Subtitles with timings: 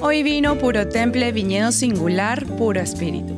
[0.00, 3.34] Hoy vino Puro Temple Viñedo Singular Puro Espíritu.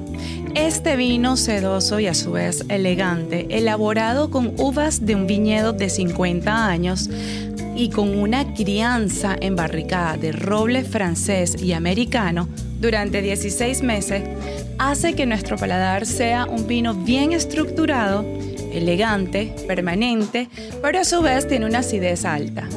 [0.55, 5.91] Este vino sedoso y a su vez elegante, elaborado con uvas de un viñedo de
[5.91, 7.11] 50 años
[7.77, 12.49] y con una crianza embarricada de roble francés y americano
[12.81, 14.23] durante 16 meses,
[14.79, 18.25] hace que nuestro paladar sea un vino bien estructurado,
[18.73, 20.49] elegante, permanente,
[20.83, 22.69] pero a su vez tiene una acidez alta.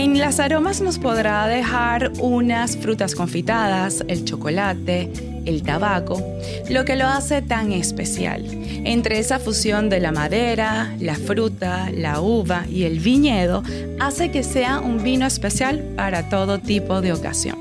[0.00, 5.10] En las aromas nos podrá dejar unas frutas confitadas, el chocolate,
[5.46, 6.22] el tabaco,
[6.68, 8.44] lo que lo hace tan especial.
[8.84, 13.62] Entre esa fusión de la madera, la fruta, la uva y el viñedo,
[13.98, 17.58] hace que sea un vino especial para todo tipo de ocasión.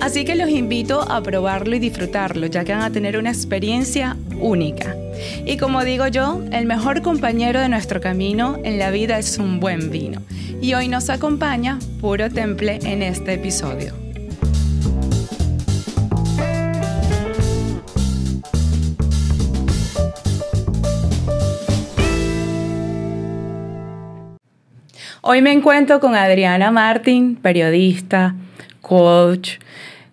[0.00, 4.16] Así que los invito a probarlo y disfrutarlo, ya que van a tener una experiencia
[4.40, 4.96] única.
[5.44, 9.60] Y como digo yo, el mejor compañero de nuestro camino en la vida es un
[9.60, 10.22] buen vino.
[10.60, 14.05] Y hoy nos acompaña Puro Temple en este episodio.
[25.28, 28.36] Hoy me encuentro con Adriana Martín, periodista,
[28.80, 29.54] coach,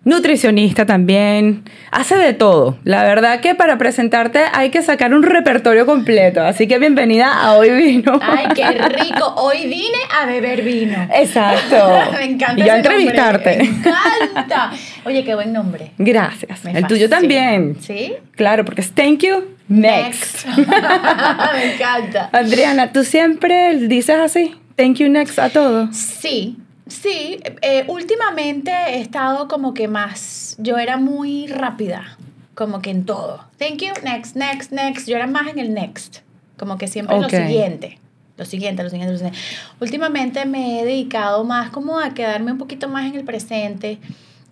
[0.02, 1.62] nutricionista también,
[1.92, 2.78] hace de todo.
[2.82, 7.54] La verdad que para presentarte hay que sacar un repertorio completo, así que bienvenida a
[7.54, 8.18] Hoy Vino.
[8.20, 8.66] Ay, qué
[9.04, 11.06] rico, hoy vine a beber vino.
[11.14, 11.76] Exacto.
[12.18, 12.66] me encanta.
[12.66, 13.58] Y a entrevistarte.
[13.58, 14.72] Me encanta.
[15.04, 15.92] Oye, qué buen nombre.
[15.96, 16.64] Gracias.
[16.64, 17.76] Me El tuyo también.
[17.78, 18.14] ¿Sí?
[18.32, 20.44] Claro, porque es thank you, next.
[20.56, 22.30] me encanta.
[22.32, 24.56] Adriana, ¿tú siempre dices así?
[24.76, 25.88] Thank you, next a todo.
[25.92, 27.38] Sí, sí.
[27.62, 30.56] eh, últimamente he estado como que más.
[30.58, 32.18] Yo era muy rápida,
[32.54, 33.44] como que en todo.
[33.58, 35.08] Thank you, next, next, next.
[35.08, 36.18] Yo era más en el next,
[36.58, 37.22] como que siempre Ok.
[37.22, 37.98] lo siguiente.
[38.36, 39.38] Lo siguiente, lo siguiente, lo siguiente.
[39.80, 43.98] Últimamente me he dedicado más como a quedarme un poquito más en el presente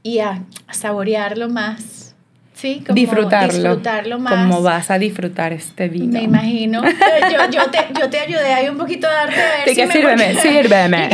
[0.04, 2.11] y a saborearlo más.
[2.54, 3.52] Sí, como disfrutarlo.
[3.52, 4.32] disfrutarlo más.
[4.34, 6.12] Como vas a disfrutar este vino.
[6.12, 6.82] Me imagino.
[6.84, 9.86] Yo, yo, te, yo te ayudé ahí un poquito a darte a ver Sí, que
[9.86, 11.08] me- sírveme, sírveme.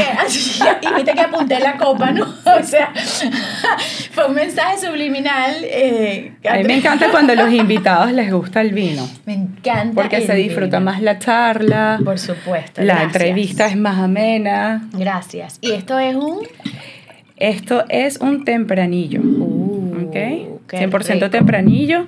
[0.82, 2.26] Y, viste que apunté la copa, ¿no?
[2.58, 2.92] O sea,
[4.12, 5.54] fue un mensaje subliminal.
[5.62, 9.08] eh, A mí me encanta cuando a los invitados les gusta el vino.
[9.24, 9.94] Me encanta.
[9.94, 10.90] Porque el se disfruta vino.
[10.90, 12.82] más la charla, Por supuesto.
[12.82, 13.14] la gracias.
[13.14, 14.88] entrevista es más amena.
[14.92, 15.58] Gracias.
[15.60, 16.40] Y esto es un.
[17.36, 19.47] Esto es un tempranillo, Uh,
[20.68, 21.30] qué 100% rico.
[21.30, 22.06] tempranillo.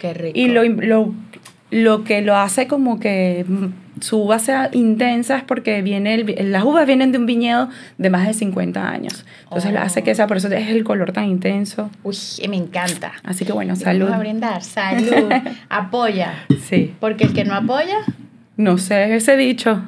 [0.00, 0.38] Qué rico.
[0.38, 1.14] Y lo, lo,
[1.70, 3.66] lo que lo hace como que mm,
[4.00, 7.68] su uva sea intensa es porque viene el las uvas vienen de un viñedo
[7.98, 9.24] de más de 50 años.
[9.44, 9.74] Entonces Oh.
[9.74, 11.88] lo hace que esa, por eso es el color tan intenso.
[12.02, 12.16] Uy,
[12.48, 13.12] me encanta.
[13.22, 14.06] Así que bueno, salud.
[14.06, 14.62] Vamos a brindar.
[14.62, 15.30] Salud.
[15.68, 16.44] Apoya.
[16.68, 16.94] Sí.
[17.00, 17.98] Porque el que no apoya,
[18.56, 19.82] No sé ese dicho.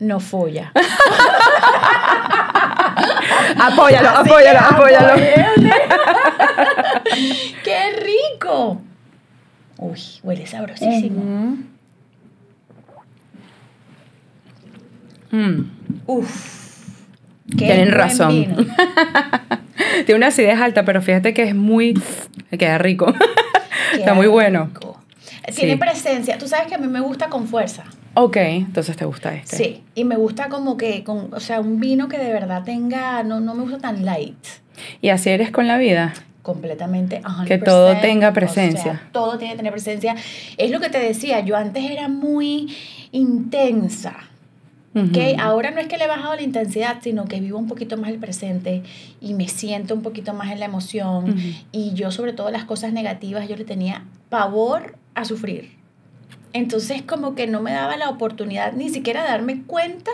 [0.00, 0.72] no folla.
[3.56, 5.14] Apóyalo, apóyalo, apóyalo.
[7.64, 8.80] ¡Qué rico!
[9.78, 11.56] Uy, huele sabrosísimo.
[15.30, 15.60] Mm,
[16.06, 16.86] Uf.
[17.50, 18.28] qué Tienen razón.
[18.30, 18.56] vino.
[20.06, 21.94] Tiene una acidez alta, pero fíjate que es muy...
[22.58, 23.12] Queda rico.
[23.94, 24.70] Está muy bueno.
[25.54, 25.78] Tiene Sí.
[25.78, 26.38] presencia.
[26.38, 27.84] Tú sabes que a mí me gusta con fuerza.
[28.20, 29.56] Ok, entonces te gusta este.
[29.56, 29.84] Sí.
[29.94, 33.38] Y me gusta como que, con, o sea, un vino que de verdad tenga, no,
[33.38, 34.34] no me gusta tan light.
[35.00, 36.14] Y así eres con la vida.
[36.42, 38.82] completamente 100%, Que todo tenga o presencia.
[38.82, 40.16] sea, todo tiene que tener presencia.
[40.56, 42.74] Es lo que te decía, yo antes era muy
[43.12, 44.16] intensa.
[44.94, 45.12] Ujú.
[45.12, 47.96] que ahora no es que le he bajado la intensidad, sino que vivo un poquito
[47.98, 48.82] más el presente
[49.20, 51.30] y me siento un poquito más en la emoción.
[51.30, 51.38] Ujú.
[51.70, 55.77] Y yo, sobre todo las cosas negativas, yo le tenía pavor a sufrir.
[56.52, 60.10] Entonces, como que no me daba la oportunidad ni siquiera de darme cuenta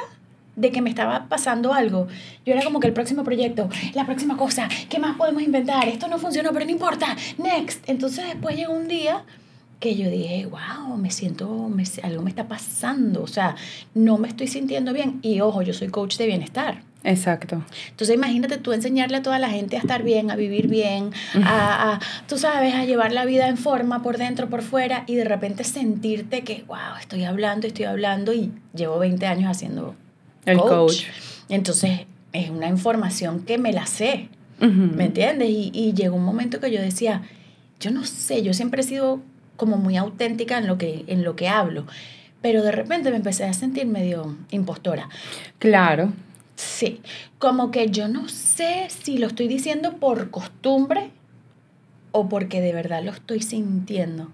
[0.57, 2.07] de que me estaba pasando algo.
[2.47, 5.89] Yo era como que el próximo proyecto, la próxima cosa, ¿qué más podemos inventar?
[5.89, 7.89] Esto no funcionó, pero no importa, next.
[7.89, 9.25] Entonces después llegó un día
[9.81, 13.57] que yo dije, wow, me siento, me, algo me está pasando, o sea,
[13.95, 15.19] no me estoy sintiendo bien.
[15.23, 16.83] Y ojo, yo soy coach de bienestar.
[17.05, 17.63] Exacto.
[17.91, 21.11] Entonces imagínate tú enseñarle a toda la gente a estar bien, a vivir bien,
[21.45, 25.15] a, a, tú sabes, a llevar la vida en forma por dentro, por fuera, y
[25.15, 29.95] de repente sentirte que, wow, estoy hablando, estoy hablando, y llevo 20 años haciendo
[30.47, 31.05] El coach.
[31.51, 32.01] Entonces
[32.33, 34.29] es una información que me la sé.
[34.61, 35.51] ¿me entiendes?
[35.51, 37.23] Y, y llegó un momento que yo decía,
[37.81, 39.21] yo no sé, yo siempre he sido
[39.57, 41.87] como muy auténtica en lo que, en lo que hablo,
[42.41, 45.09] pero de repente me empecé a sentir medio impostora.
[45.59, 46.13] Claro.
[46.57, 47.01] Sí,
[47.39, 51.11] como que yo no sé si lo estoy diciendo por costumbre
[52.13, 54.31] o porque de verdad lo estoy sintiendo.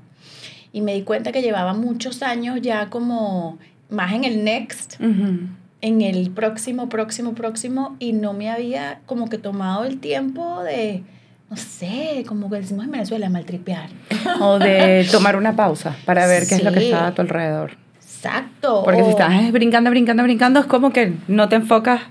[0.72, 3.58] Y me di cuenta que llevaba muchos años ya como
[3.88, 9.38] más en el next, en el próximo, próximo, próximo, y no me había como que
[9.38, 11.02] tomado el tiempo de,
[11.48, 13.88] no sé, como que decimos en Venezuela, maltripear.
[14.40, 17.72] O de tomar una pausa para ver qué es lo que está a tu alrededor.
[18.22, 18.82] Exacto.
[18.84, 22.02] Porque si estás brincando, brincando, brincando, es como que no te enfocas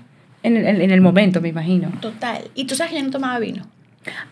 [0.42, 1.90] en el, en el momento, me imagino.
[2.00, 2.42] Total.
[2.54, 3.64] Y tú sabes que yo no tomaba vino.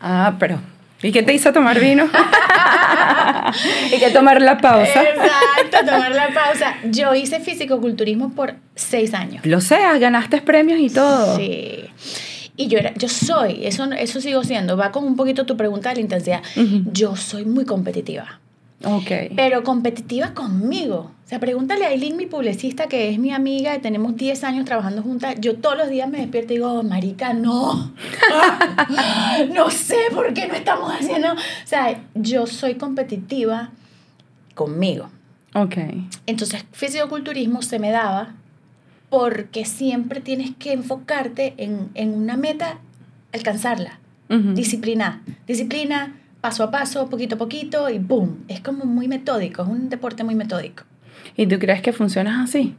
[0.01, 0.61] Ah, pero.
[1.01, 2.09] ¿Y qué te hizo tomar vino?
[3.95, 5.05] ¿Y qué tomar la pausa?
[5.05, 6.75] Exacto, tomar la pausa.
[6.91, 9.47] Yo hice fisicoculturismo por seis años.
[9.47, 11.37] Lo sé, ganaste premios y todo.
[11.37, 11.85] Sí.
[12.57, 15.91] Y yo era, yo soy, eso, eso sigo siendo, va con un poquito tu pregunta
[15.91, 16.43] de la intensidad.
[16.57, 16.83] Ujú.
[16.93, 18.41] Yo soy muy competitiva,
[18.85, 19.11] Ok.
[19.35, 21.11] pero competitiva conmigo.
[21.25, 24.65] O sea, pregúntale a Aileen, mi publicista, que es mi amiga, y tenemos 10 años
[24.65, 25.35] trabajando juntas.
[25.41, 27.93] Yo todos los días me despierto y digo, marica, no.
[29.55, 31.33] no sé por qué no estamos haciendo.
[31.33, 33.73] O sea, yo soy competitiva
[34.55, 35.11] conmigo.
[35.55, 35.77] Ok.
[36.27, 38.35] Entonces, fisicoculturismo se me daba
[39.11, 42.79] porque siempre tienes que enfocarte en, en una meta,
[43.33, 43.99] alcanzarla.
[44.29, 45.23] Disciplina.
[45.47, 48.45] Disciplina, paso a paso, poquito a poquito y ¡boom!
[48.49, 50.85] Es como muy metódico, es un deporte muy metódico.
[51.37, 52.77] ¿Y tú crees que funcionas así?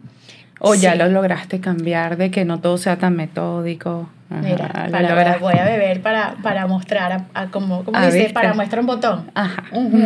[0.60, 0.98] ¿O ya Sí.
[0.98, 4.10] lo lograste cambiar de que no todo sea tan metódico?
[4.30, 8.06] Ajá, Mira, lo para, voy a beber para, para mostrar, a, a como, como Ah,
[8.08, 8.34] dice, ¿viste?
[8.34, 9.32] para mostrar un botón.
[9.34, 9.64] Ajá.
[9.72, 9.98] Ujú.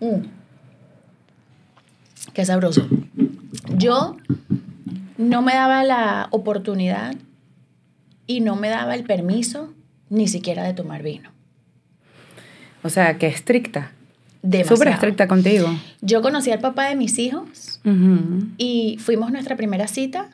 [0.00, 0.22] Mm.
[2.32, 2.86] Qué sabroso.
[3.76, 4.16] Yo
[5.18, 7.14] no me daba la oportunidad
[8.26, 9.72] y no me daba el permiso
[10.08, 11.30] ni siquiera de tomar vino.
[12.88, 13.92] O sea, que estricta.
[14.66, 15.68] Súper estricta contigo.
[16.00, 18.46] Yo conocí al papá de mis hijos Ujú.
[18.56, 20.30] y fuimos nuestra primera cita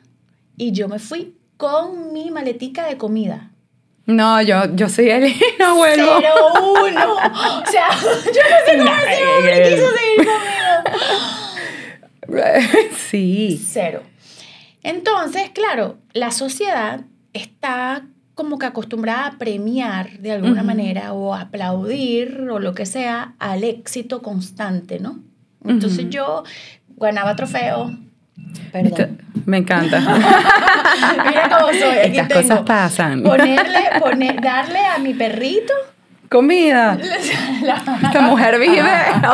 [0.55, 3.51] y yo me fui con mi maletica de comida.
[4.05, 6.13] No, yo, yo soy él y no vuelvo.
[6.21, 6.33] Cero
[6.81, 7.13] uno.
[7.15, 10.29] O sea, yo no sé cómo ese hombre quiso seguir
[12.29, 12.89] conmigo.
[13.11, 13.61] sí.
[13.69, 14.01] Cero.
[14.81, 17.01] Entonces, claro, la sociedad
[17.33, 18.05] está
[18.35, 20.65] como que acostumbrada a premiar de alguna Ujú.
[20.67, 25.19] manera o aplaudir o lo que sea al éxito constante, ¿no?
[25.65, 26.09] Entonces Ujú.
[26.09, 26.43] yo
[26.97, 27.91] ganaba trofeos.
[28.71, 29.21] Perdón.
[29.45, 29.99] me encanta.
[31.27, 31.97] Mira cómo soy.
[31.99, 32.41] Aquí Estas tengo.
[32.41, 33.23] cosas pasan.
[33.23, 35.73] Ponerle, poner, darle a mi perrito.
[36.29, 36.97] Comida.
[37.63, 38.81] la- Esta mujer vive,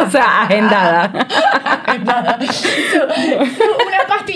[0.05, 1.11] o sea, agendada.
[3.87, 3.90] una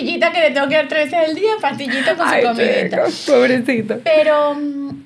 [0.06, 3.10] pastillita que le tengo que dar tres veces al día, pastillita con su Ay, comidita.
[3.10, 4.00] chico, pobrecito.
[4.04, 5.02] Pero, mm,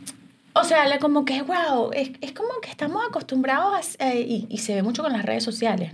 [0.52, 4.58] o sea, como que, wow, es, es como que estamos acostumbrados a, eh, y, y
[4.58, 5.90] se ve mucho con las redes sociales.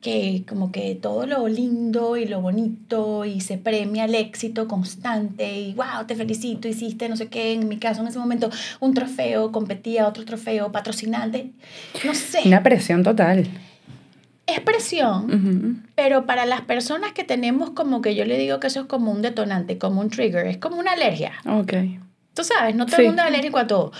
[0.00, 5.58] Que como que todo lo lindo y lo bonito y se premia el éxito constante
[5.60, 8.48] y wow, te felicito, hiciste no sé qué, en mi caso en ese momento
[8.78, 11.50] un trofeo, competía otro trofeo, patrocinante,
[12.04, 13.48] no sé, Una presión total.
[14.50, 15.88] Es presión, Ujú.
[15.94, 19.10] pero para las personas que tenemos como que yo le digo que eso es como
[19.10, 21.32] un detonante, como un trigger, es como una alergia.
[21.46, 21.72] Ok.
[22.34, 23.02] Tú sabes, no todo Sí.
[23.02, 23.92] el mundo es alérgico a todo.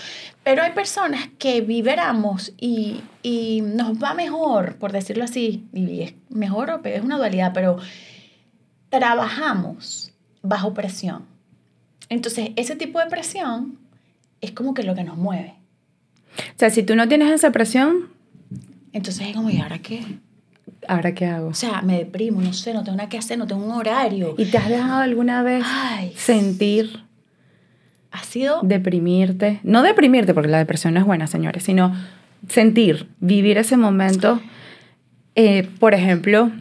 [0.43, 5.65] Pero hay personas que vibramos y, y nos va mejor, por decirlo así.
[5.73, 7.77] Y es mejor o peor, es una dualidad, pero
[8.89, 11.25] trabajamos bajo presión.
[12.09, 13.77] Entonces, ese tipo de presión
[14.41, 15.55] es como que lo que nos mueve.
[16.37, 18.09] O sea, si tú no tienes esa presión,
[18.93, 20.03] Entonces es como, ¿y ahora qué?
[20.87, 21.47] ¿Ahora qué hago?
[21.49, 24.35] O sea, me deprimo, no sé, no tengo nada que hacer, no tengo un horario.
[24.37, 27.03] ¿Y te has dejado alguna vez Ay, sentir,
[28.11, 29.59] ha sido deprimirte?
[29.63, 31.93] No deprimirte, porque la depresión no es buena, señores, sino
[32.49, 34.41] sentir, vivir ese momento,
[35.35, 36.51] eh, por ejemplo,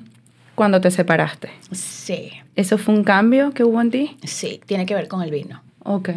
[0.54, 1.50] cuando te separaste.
[1.72, 4.16] Sí, ¿Eso fue un cambio que hubo en ti?
[4.24, 5.62] sí, tiene que ver con el vino.
[5.82, 6.10] Ok.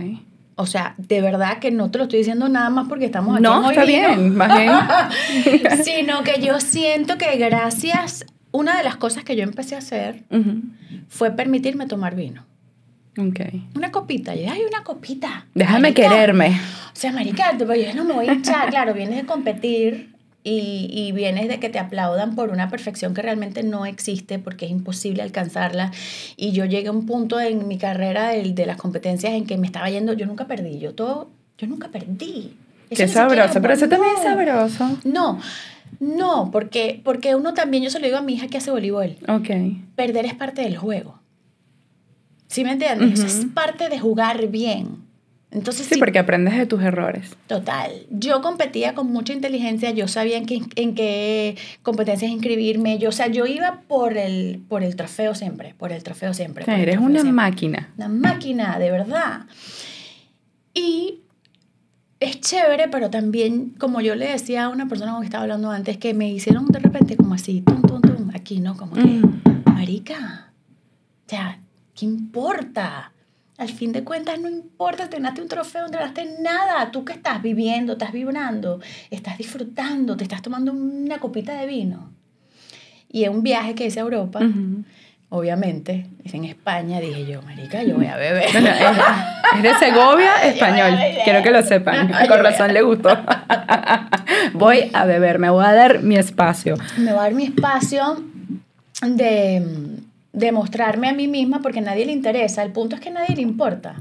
[0.55, 3.43] O sea, de verdad que no te lo estoy diciendo nada más porque estamos aquí
[3.43, 4.72] No, está bien, más bien.
[5.83, 10.24] sino que yo siento que gracias, una de las cosas que yo empecé a hacer
[11.10, 12.45] fue permitirme tomar vino.
[13.17, 13.39] Ok.
[13.75, 15.45] Una copita, yo, ay, una copita.
[15.53, 16.01] Déjame Marica.
[16.10, 16.50] quererme.
[16.50, 18.69] O sea, marica, yo no me voy a echar.
[18.69, 20.12] Claro, vienes de competir
[20.43, 24.65] y, y vienes de que te aplaudan por una perfección que realmente no existe porque
[24.65, 25.91] es imposible alcanzarla.
[26.35, 29.57] Y yo llegué a un punto en mi carrera de, de las competencias en que
[29.57, 32.53] me estaba yendo, yo nunca perdí, yo todo, yo nunca perdí.
[32.89, 34.97] Eso Qué sabroso, pero eso también es sabroso.
[35.05, 35.39] No,
[36.00, 39.15] no, porque, porque uno también, yo se lo digo a mi hija que hace voleibol,
[39.27, 39.50] Ok.
[39.95, 41.19] perder es parte del juego.
[42.47, 43.19] ¿Sí me entiendes?
[43.19, 45.02] Eso es parte de jugar bien.
[45.53, 47.36] Entonces, Sí, porque aprendes de tus errores.
[47.48, 47.91] Total.
[48.10, 53.12] Yo competía con mucha inteligencia, yo sabía en qué, en qué competencias inscribirme, yo, o
[53.12, 56.63] sea, yo iba por el, por el trofeo siempre, por el trofeo siempre.
[56.63, 57.31] O sea, eres una siempre.
[57.31, 57.89] máquina.
[57.98, 59.41] Una máquina, de verdad.
[60.74, 61.19] Y
[62.19, 65.69] es chévere, pero también, como yo le decía a una persona con que estaba hablando
[65.72, 68.75] antes, que me hicieron de repente como así, tum, tum, tum, aquí, ¿no?
[68.75, 69.41] Como que, Mm.
[69.65, 70.51] marica,
[71.27, 71.60] o sea,
[71.95, 73.12] ¿qué importa?
[73.63, 76.91] Al fin de cuentas, no importa, te ganaste un trofeo, no te ganaste nada.
[76.91, 82.12] Tú que estás viviendo, estás vibrando, estás disfrutando, te estás tomando una copita de vino.
[83.10, 84.41] Y en un viaje que hice a Europa,
[85.29, 88.51] obviamente, es en España, dije yo, marica, yo voy a beber.
[88.51, 91.00] Bueno, es, es de Segovia, español.
[91.24, 92.12] Quiero que lo sepan.
[92.27, 93.17] Con razón le gustó.
[94.55, 96.75] voy a beber, me voy a dar mi espacio.
[96.98, 98.22] Me voy a dar mi espacio
[99.01, 100.01] de
[100.33, 102.63] demostrarme a mí misma porque a nadie le interesa.
[102.63, 103.95] El punto es que a nadie le importa.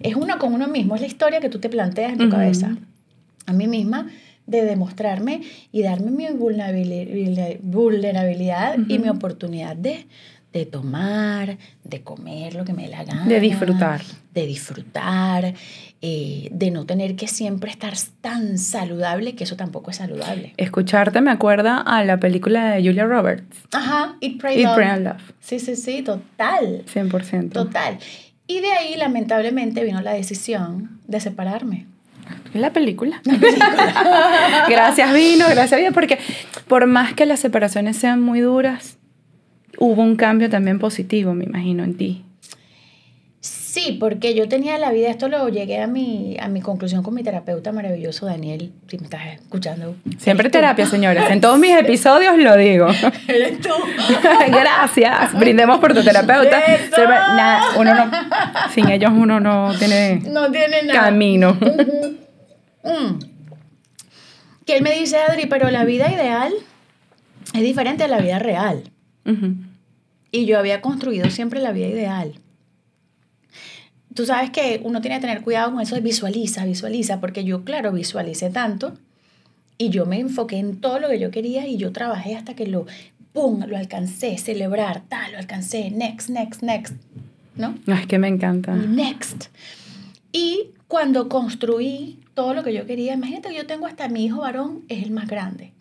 [0.00, 2.76] Es uno con uno mismo, es la historia que tú te planteas en tu cabeza.
[3.46, 4.08] A mí misma
[4.46, 10.06] de demostrarme y darme mi vulnerabili- vulnerabilidad y mi oportunidad de,
[10.52, 13.26] de tomar, de comer lo que me dé la gana.
[13.26, 14.02] De disfrutar.
[14.34, 15.54] De disfrutar,
[16.02, 20.54] eh, de no tener que siempre estar tan saludable, que eso tampoco es saludable.
[20.56, 23.58] Escucharte me acuerda a la película de Julia Roberts.
[23.72, 24.74] Ajá, Eat, Pray, Eat, Love.
[24.74, 25.22] Pray and Love.
[25.40, 26.84] Sí, sí, sí, total.
[26.92, 27.52] 100%.
[27.52, 27.98] Total.
[28.46, 31.86] Y de ahí, lamentablemente, vino la decisión de separarme.
[32.52, 33.20] Es la película.
[34.68, 36.18] gracias vino, gracias vida, porque
[36.66, 38.96] por más que las separaciones sean muy duras,
[39.80, 42.24] hubo un cambio también positivo, me imagino, en ti.
[43.40, 47.14] Sí, porque yo tenía la vida, esto lo llegué a mi, a mi conclusión con
[47.14, 49.94] mi terapeuta maravilloso, Daniel, si me estás escuchando.
[50.18, 51.22] Siempre terapia, señores.
[51.30, 52.88] En todos mis episodios lo digo.
[53.28, 53.70] Eres tú.
[54.48, 55.32] Gracias.
[55.38, 56.58] Brindemos por tu terapeuta.
[56.60, 56.96] Eso.
[56.96, 58.10] Siempre- nada, uno no,
[58.74, 61.00] sin ellos uno no tiene No tiene nada.
[61.04, 61.56] camino.
[62.82, 63.18] Mm.
[64.66, 66.52] Que él me dice, Adri, pero la vida ideal
[67.54, 68.82] es diferente a la vida real.
[69.24, 69.54] Ujú.
[70.32, 72.34] Y yo había construido siempre la vida ideal.
[74.14, 77.64] Tú sabes que uno tiene que tener cuidado con eso de visualiza, visualiza, porque yo,
[77.64, 78.94] claro, visualicé tanto
[79.78, 82.66] y yo me enfoqué en todo lo que yo quería y yo trabajé hasta que
[82.66, 82.86] lo,
[83.32, 86.94] ¡pum!, lo alcancé, celebrar, tal, lo alcancé, next, next, next,
[87.56, 87.76] ¿no?
[87.86, 88.74] Es que me encanta.
[88.74, 89.46] Next.
[90.32, 94.40] Y cuando construí todo lo que yo quería, imagínate que yo tengo hasta mi hijo
[94.40, 95.72] varón, es el más grande.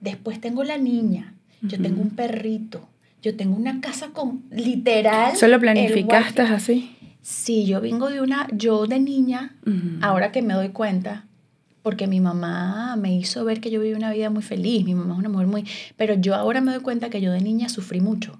[0.00, 2.88] Después tengo la niña, yo tengo un perrito,
[3.22, 5.32] yo tengo una casa con literal.
[5.34, 6.96] ¿Eso lo el planificaste así?
[7.22, 9.56] Sí, yo vengo de una, yo de niña,
[10.02, 11.26] ahora que me doy cuenta,
[11.82, 15.14] porque mi mamá me hizo ver que yo viví una vida muy feliz, mi mamá
[15.14, 15.64] es una mujer muy,
[15.96, 18.38] pero yo ahora me doy cuenta que yo de niña sufrí mucho.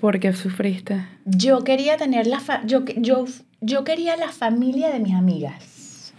[0.00, 1.04] ¿Por qué sufriste?
[1.26, 3.26] Yo quería tener la, fa- yo, yo,
[3.60, 5.62] yo quería la familia de mis amigas.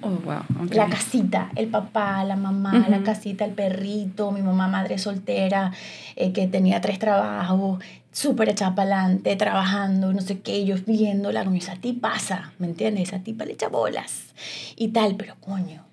[0.03, 0.41] Oh, wow.
[0.71, 5.71] La casita, el papá, la mamá, la casita, el perrito, mi mamá madre soltera,
[6.15, 11.43] eh, que tenía tres trabajos, súper echada para adelante, trabajando, no sé qué, ellos viéndola,
[11.43, 13.09] como esa tipa pasa, ¿me entiendes?
[13.09, 14.33] Esa tipa le echa bolas
[14.75, 15.83] y tal, pero coño.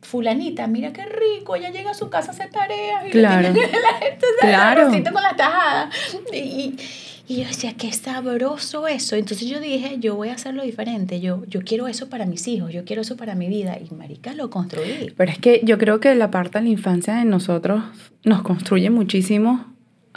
[0.00, 3.52] Fulanita, mira qué rico, ella llega a su casa a hacer tareas y le Claro.
[3.52, 4.80] tiene la- Claro.
[4.82, 5.90] arrocito con la tajada.
[6.32, 6.74] Y,
[7.28, 9.16] y, yo decía, qué sabroso eso.
[9.16, 11.20] Entonces yo dije, yo voy a hacerlo diferente.
[11.20, 13.78] Yo, yo quiero eso para mis hijos, yo quiero eso para mi vida.
[13.78, 15.12] Y marica, lo construí.
[15.16, 17.82] Pero es que yo creo que la parte de la infancia de nosotros
[18.24, 19.66] nos construye muchísimo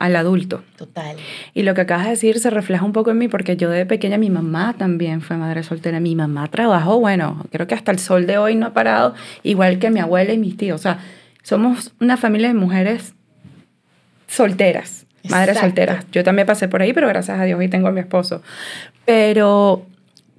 [0.01, 0.63] al adulto.
[0.77, 1.15] Total.
[1.53, 3.85] Y lo que acabas de decir se refleja un poco en mí porque yo de
[3.85, 5.99] pequeña mi mamá también fue madre soltera.
[5.99, 9.13] Mi mamá trabajó, bueno, creo que hasta el sol de hoy no ha parado,
[9.43, 10.79] igual que mi abuela y mis tíos.
[10.79, 10.99] O sea,
[11.43, 13.13] somos una familia de mujeres
[14.27, 15.61] solteras, madres Exacto.
[15.61, 16.05] solteras.
[16.11, 18.41] Yo también pasé por ahí, pero gracias a Dios hoy tengo a mi esposo.
[19.05, 19.85] Pero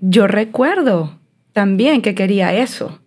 [0.01, 1.19] yo recuerdo
[1.53, 2.99] también que quería eso.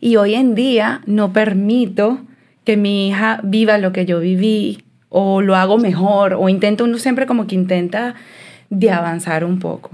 [0.00, 2.20] Y hoy en día no permito
[2.64, 6.98] que mi hija viva lo que yo viví o lo hago mejor o intento, uno
[6.98, 8.14] siempre como que intenta
[8.70, 9.90] de avanzar un poco.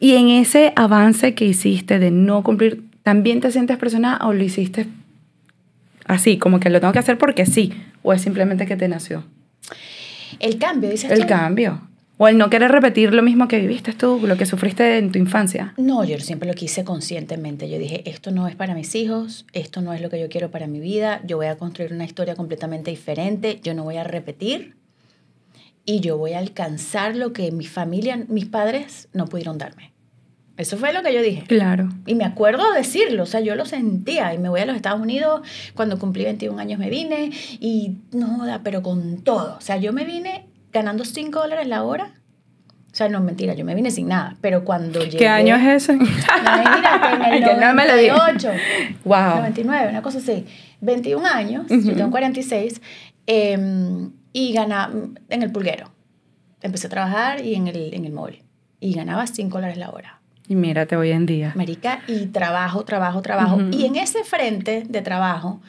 [0.00, 4.42] Y en ese avance que hiciste de no cumplir, ¿también te sientes presionada o lo
[4.42, 4.86] hiciste
[6.06, 7.72] así, como que lo tengo que hacer porque sí?
[8.02, 9.24] ¿O es simplemente que te nació?
[10.40, 11.28] El cambio, dices El tú.
[11.28, 11.80] cambio.
[12.18, 15.18] O el no querer repetir lo mismo que viviste tú, lo que sufriste en tu
[15.18, 15.74] infancia.
[15.76, 17.68] No, yo siempre lo quise conscientemente.
[17.68, 20.50] Yo dije, esto no es para mis hijos, esto no es lo que yo quiero
[20.50, 24.04] para mi vida, yo voy a construir una historia completamente diferente, yo no voy a
[24.04, 24.76] repetir
[25.84, 29.92] y yo voy a alcanzar lo que mi familia, mis padres no pudieron darme.
[30.56, 31.44] Eso fue lo que yo dije.
[31.46, 31.90] Claro.
[32.06, 35.00] Y me acuerdo decirlo, o sea, yo lo sentía y me voy a los Estados
[35.00, 35.42] Unidos,
[35.74, 39.56] cuando cumplí 21 años me vine y no pero con todo.
[39.58, 42.14] O sea, yo me vine ganando 5 dólares la hora.
[42.90, 45.18] O sea, no, mentira, yo me vine sin nada, pero cuando llegué...
[45.18, 45.96] ¿Qué año es ese?
[45.96, 46.04] No,
[46.40, 48.18] imagínate, en el Que no me lo digas.
[48.18, 48.52] 98,
[49.04, 49.36] Wow.
[49.36, 50.46] 99, una cosa así.
[50.80, 51.90] 21 años, Ujú.
[51.90, 52.80] yo tengo 46,
[53.26, 54.94] eh, y ganaba
[55.28, 55.92] en el pulguero.
[56.62, 58.38] Empecé a trabajar y en el, en el mall.
[58.80, 60.20] Y ganaba 5 dólares la hora.
[60.48, 61.52] Y mírate hoy en día.
[61.56, 63.60] Marica, y trabajo, trabajo, trabajo.
[63.72, 65.60] Y en ese frente de trabajo,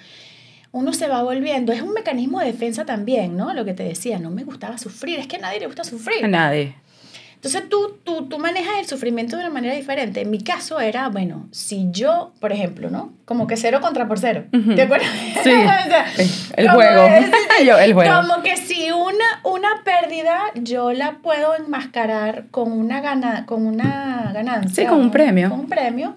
[0.71, 3.53] uno se va volviendo, es un mecanismo de defensa también, ¿no?
[3.53, 5.85] Lo que te decía, no me gustaba sufrir, es que a nadie le gusta A
[5.85, 6.27] sufrir.
[6.29, 6.75] nadie.
[7.47, 10.19] Entonces tú, tú, tú manejas el sufrimiento de una manera diferente.
[10.19, 13.13] En mi caso era, bueno, si yo, por ejemplo, ¿no?
[13.23, 14.43] Como que cero contra por cero.
[14.51, 15.07] ¿Te acuerdas?
[15.43, 15.51] Sí.
[16.57, 17.07] el juego.
[17.79, 18.21] el juego.
[18.21, 24.31] Como que si una, una pérdida yo la puedo enmascarar con una, gana, con una
[24.33, 24.83] ganancia.
[24.83, 25.49] Sí, con un premio.
[25.49, 26.15] Con un premio.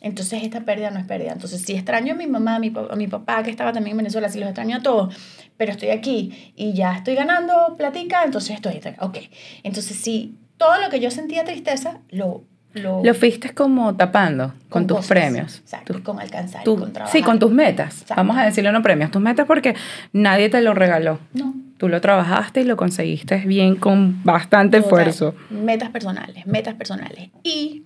[0.00, 1.30] Entonces esta pérdida no es pérdida.
[1.30, 3.98] Entonces si extraño a mi mamá, a mi, a mi papá que estaba también en
[3.98, 5.14] Venezuela, si los extraño a todos,
[5.56, 9.18] pero estoy aquí y ya estoy ganando platica, entonces estoy, ok.
[9.62, 12.44] Entonces si todo lo que yo sentía tristeza, lo...
[12.74, 15.58] Lo, lo fuiste como tapando con, tus premios.
[15.58, 17.12] Exacto, con alcanzar, con trabajar.
[17.14, 18.06] Sí, con tus metas.
[18.16, 19.74] Vamos a decirle no premios, tus metas porque
[20.14, 21.18] nadie te lo regaló.
[21.34, 21.54] No.
[21.76, 25.34] Tú lo trabajaste y lo conseguiste bien con bastante esfuerzo.
[25.50, 27.28] Metas personales, metas personales.
[27.42, 27.82] Y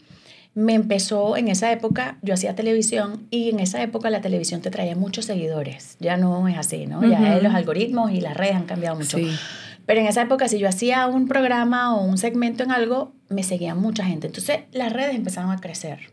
[0.55, 4.71] me empezó en esa época, yo hacía televisión y en esa época la televisión te
[4.71, 5.97] traía muchos seguidores.
[5.99, 7.05] Ya no es así, ¿no?
[7.05, 9.19] Ya los algoritmos y las redes han cambiado mucho.
[9.19, 9.37] Sí.
[9.87, 13.45] Pero en esa época, si yo hacía un programa o un segmento en algo, me
[13.45, 14.27] seguía mucha gente.
[14.27, 16.11] Entonces, las redes empezaron a crecer.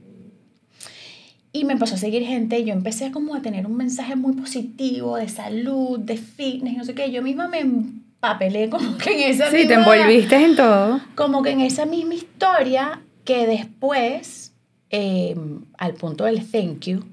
[1.51, 4.33] Y me empezó a seguir gente y yo empecé como a tener un mensaje muy
[4.33, 7.11] positivo de salud, de fitness, no sé qué.
[7.11, 10.99] Yo misma me empapelé como que en esa Sí, te envolviste en todo.
[11.15, 14.53] Como que en esa misma historia que después,
[14.89, 15.35] eh,
[15.77, 17.03] al punto del thank you,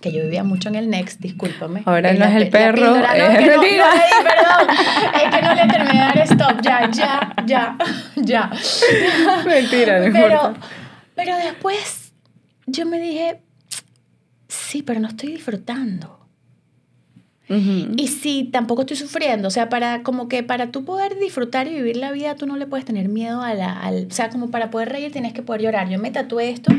[0.00, 1.82] que yo vivía mucho en el Next, discúlpame.
[1.84, 3.90] Ahora no es el perro, es mentira.
[4.22, 4.76] perdón,
[5.14, 7.76] es que no le terminé de dar stop, ya, ya, ya,
[8.16, 8.50] ya.
[9.46, 10.54] Mentira, no pero,
[11.14, 12.12] pero después
[12.66, 13.40] yo me dije,
[14.48, 16.18] sí, pero no estoy disfrutando.
[17.96, 19.48] Y sí, tampoco estoy sufriendo.
[19.48, 22.56] O sea, para como que para tú poder disfrutar y vivir la vida, tú no
[22.56, 23.72] le puedes tener miedo a la...
[23.72, 25.88] Al, o sea, como para poder reír tienes que poder llorar.
[25.88, 26.72] Yo me tatué esto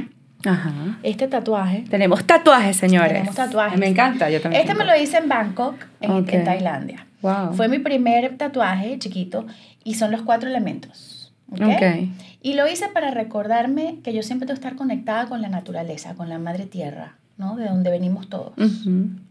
[0.45, 0.99] Ajá.
[1.03, 1.85] Este tatuaje.
[1.89, 3.13] Tenemos tatuajes, señores.
[3.13, 3.79] Tenemos tatuajes.
[3.79, 4.61] Me encanta, yo también.
[4.61, 7.07] Este me lo hice en Bangkok, en, Tailandia.
[7.21, 7.53] Wow.
[7.53, 9.45] Fue mi primer tatuaje chiquito
[9.83, 11.33] y son los cuatro elementos.
[11.51, 12.13] ¿okay?
[12.41, 16.15] Y lo hice para recordarme que yo siempre tengo que estar conectada con la naturaleza,
[16.15, 17.55] con la madre tierra, ¿no?
[17.55, 18.53] De donde venimos todos.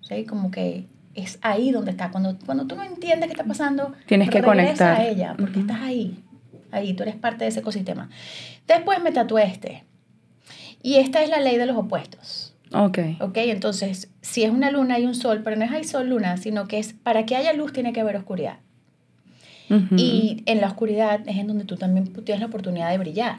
[0.03, 0.25] ¿Sí?
[0.27, 2.11] Como que es ahí donde está.
[2.11, 5.81] Cuando, cuando tú no entiendes qué está pasando, tienes que conectar a ella, porque estás
[5.81, 6.23] ahí.
[6.73, 8.09] Ahí, tú eres parte de ese ecosistema.
[8.69, 9.85] Después me tatué este.
[10.83, 12.55] Y esta es la ley de los opuestos.
[12.73, 12.99] Ok.
[13.21, 16.37] Ok, entonces, si es una luna hay un sol, pero no es hay sol, luna,
[16.37, 18.59] sino que es para que haya luz tiene que haber oscuridad.
[19.97, 23.39] Y en la oscuridad es en donde tú también tienes la oportunidad de brillar.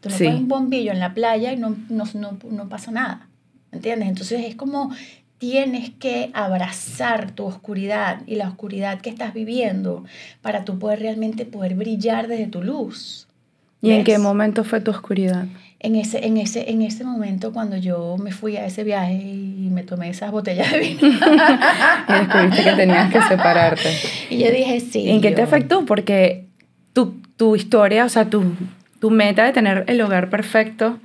[0.00, 3.28] Tú no pones un bombillo en la playa y no, no, no, no pasa nada.
[3.70, 4.08] ¿Entiendes?
[4.08, 4.90] Entonces es como
[5.36, 10.04] tienes que abrazar tu oscuridad y la oscuridad que estás viviendo
[10.42, 13.26] para tú poder realmente poder brillar desde tu luz.
[13.82, 15.46] ¿Y en qué momento fue tu oscuridad?
[15.82, 19.68] En ese, en, ese, en ese momento cuando yo me fui a ese viaje y
[19.70, 21.00] me tomé esas botellas de vino.
[22.08, 23.88] y descubriste que tenías que separarte.
[24.28, 25.08] Y yo dije, sí.
[25.08, 25.86] ¿En qué te afectó?
[25.86, 26.44] Porque
[26.92, 28.54] tu, tu historia, o sea, tu,
[29.00, 30.98] tu meta de tener el hogar perfecto,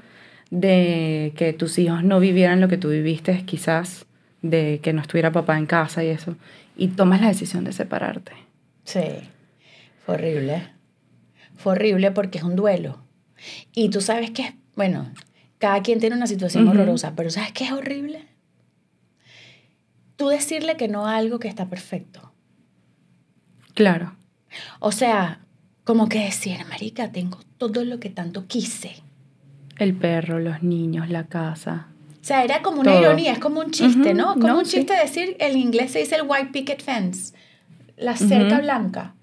[0.51, 4.05] de que tus hijos no vivieran lo que tú viviste, quizás,
[4.41, 6.35] de que no estuviera papá en casa y eso,
[6.75, 8.33] y tomas la decisión de separarte.
[8.83, 9.05] Sí,
[10.05, 10.67] fue horrible.
[11.55, 12.99] Fue horrible porque es un duelo.
[13.73, 15.11] Y tú sabes que es bueno,
[15.57, 18.25] cada quien tiene una situación horrorosa, pero ¿sabes qué es horrible?
[20.17, 22.31] Tú decirle que no a algo que está perfecto.
[23.73, 24.15] Claro.
[24.79, 25.41] O sea,
[25.83, 28.95] como que decir, marica, tengo todo lo que tanto quise.
[29.77, 31.87] El perro, los niños, la casa.
[32.21, 34.33] O sea, era como una ironía, es como un chiste, ¿no?
[34.35, 37.33] Como un chiste decir, en inglés se dice el white picket fence,
[37.97, 39.15] la cerca blanca,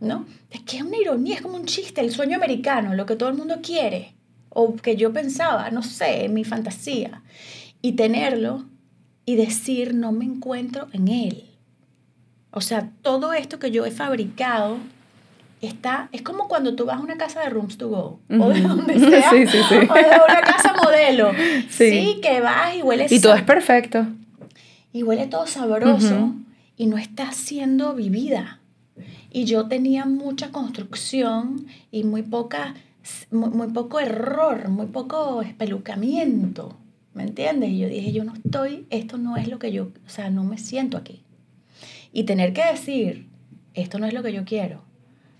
[0.00, 0.26] ¿no?
[0.50, 3.28] Es que es una ironía, es como un chiste, el sueño americano, lo que todo
[3.28, 4.17] el mundo quiere
[4.50, 7.22] o que yo pensaba, no sé, en mi fantasía,
[7.82, 8.64] y tenerlo
[9.24, 11.44] y decir, no me encuentro en él.
[12.50, 14.78] O sea, todo esto que yo he fabricado
[15.60, 18.60] está, es como cuando tú vas a una casa de rooms to go, o de
[18.62, 19.74] donde sea, sí, sí, sí.
[19.74, 21.32] o de una casa modelo,
[21.68, 22.18] sí.
[22.22, 23.06] que vas y huele...
[23.10, 24.06] Y todo es perfecto.
[24.92, 26.32] Y huele todo sabroso
[26.76, 28.60] y no está siendo vivida.
[29.30, 32.74] Y yo tenía mucha construcción y muy poca
[33.30, 36.76] muy, poco error, muy poco espelucamiento,
[37.14, 37.70] ¿me entiendes?
[37.70, 40.44] Y yo dije, yo no estoy, esto no es lo que yo, o sea, no
[40.44, 41.22] me siento aquí.
[42.12, 43.26] Y tener que decir,
[43.74, 44.82] esto no es lo que yo quiero,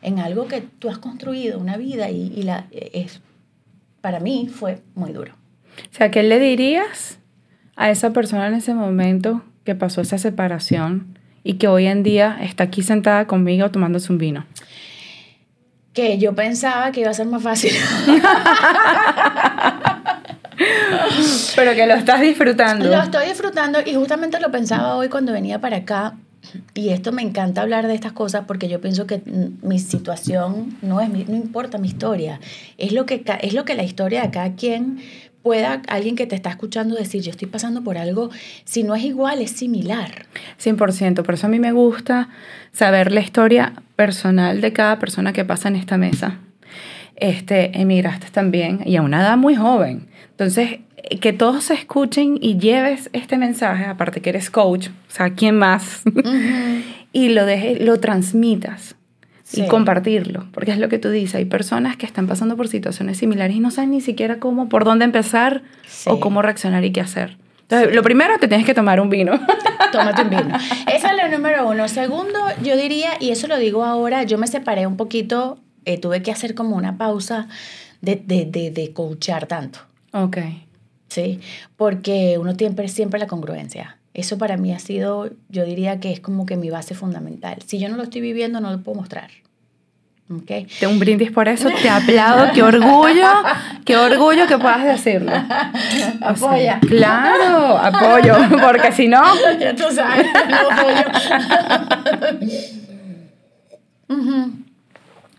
[0.03, 3.21] en algo que tú has construido, una vida, y, y la, es,
[4.01, 5.35] para mí fue muy duro.
[5.91, 7.19] O sea, ¿qué le dirías
[7.77, 12.39] a esa persona en ese momento que pasó esa separación y que hoy en día
[12.41, 14.47] está aquí sentada conmigo tomándose un vino?
[15.99, 17.73] Que yo pensaba que iba a ser más fácil.
[21.57, 22.89] Pero que lo estás disfrutando.
[22.89, 26.15] Lo estoy disfrutando y justamente lo pensaba hoy cuando venía para acá.
[26.73, 29.21] y esto me encanta hablar de estas cosas porque yo pienso que
[29.63, 32.39] mi situación no es mi- no importa mi historia,
[32.79, 34.99] es lo que es lo que la historia de cada quien
[35.49, 38.29] pueda alguien que te está escuchando decir, yo estoy pasando por algo,
[38.67, 40.27] si no es igual, es similar.
[40.63, 41.23] 100%.
[41.23, 42.29] Por eso a mí me gusta
[42.71, 46.37] saber la historia personal de cada persona que pasa en esta mesa.
[47.17, 50.09] Este, emigraste también y a una edad muy joven.
[50.33, 55.11] Entonces, eh, que todos se escuchen y lleves este mensaje, aparte que eres coach, o
[55.11, 56.03] sea, ¿quién más?
[57.15, 58.98] y lo, deje, lo transmitas
[59.51, 59.63] Sí.
[59.63, 63.17] y compartirlo, porque es lo que tú dices, hay personas que están pasando por situaciones
[63.17, 66.11] similares y no saben ni siquiera cómo, por dónde empezar Sí.
[66.11, 67.39] o cómo reaccionar y qué hacer.
[67.63, 69.33] Entonces, lo primero, te tienes que tomar un vino.
[69.93, 70.55] Tómate un vino.
[70.95, 71.89] Esa es la número uno.
[71.89, 76.23] Segundo, yo diría, y eso lo digo ahora, yo me separé un poquito, eh, tuve
[76.23, 77.49] que hacer como una pausa
[78.01, 79.81] de, de, de, de coachar tanto.
[80.13, 80.39] ok.
[81.09, 81.41] ¿sí?
[81.77, 83.97] Porque uno siempre, siempre la congruencia.
[84.19, 87.59] Eso para mí ha sido, yo diría que es como que mi base fundamental.
[87.65, 89.31] Si yo no lo estoy viviendo, no lo puedo mostrar.
[90.29, 90.67] ¿Ok?
[90.81, 93.29] Te un brindis por eso, te aplaudo, qué orgullo,
[93.85, 95.31] qué orgullo que puedas decirlo.
[96.21, 96.81] O sea, Apoya.
[96.81, 99.23] claro, apoyo, porque si no,
[99.61, 101.05] ya tú sabes, no apoyo.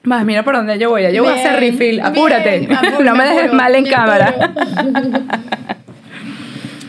[0.03, 3.15] Más mira por dónde yo voy, yo voy a hacer refill, apúrate, bien, apuro, no
[3.17, 4.53] me dejes mal en cámara.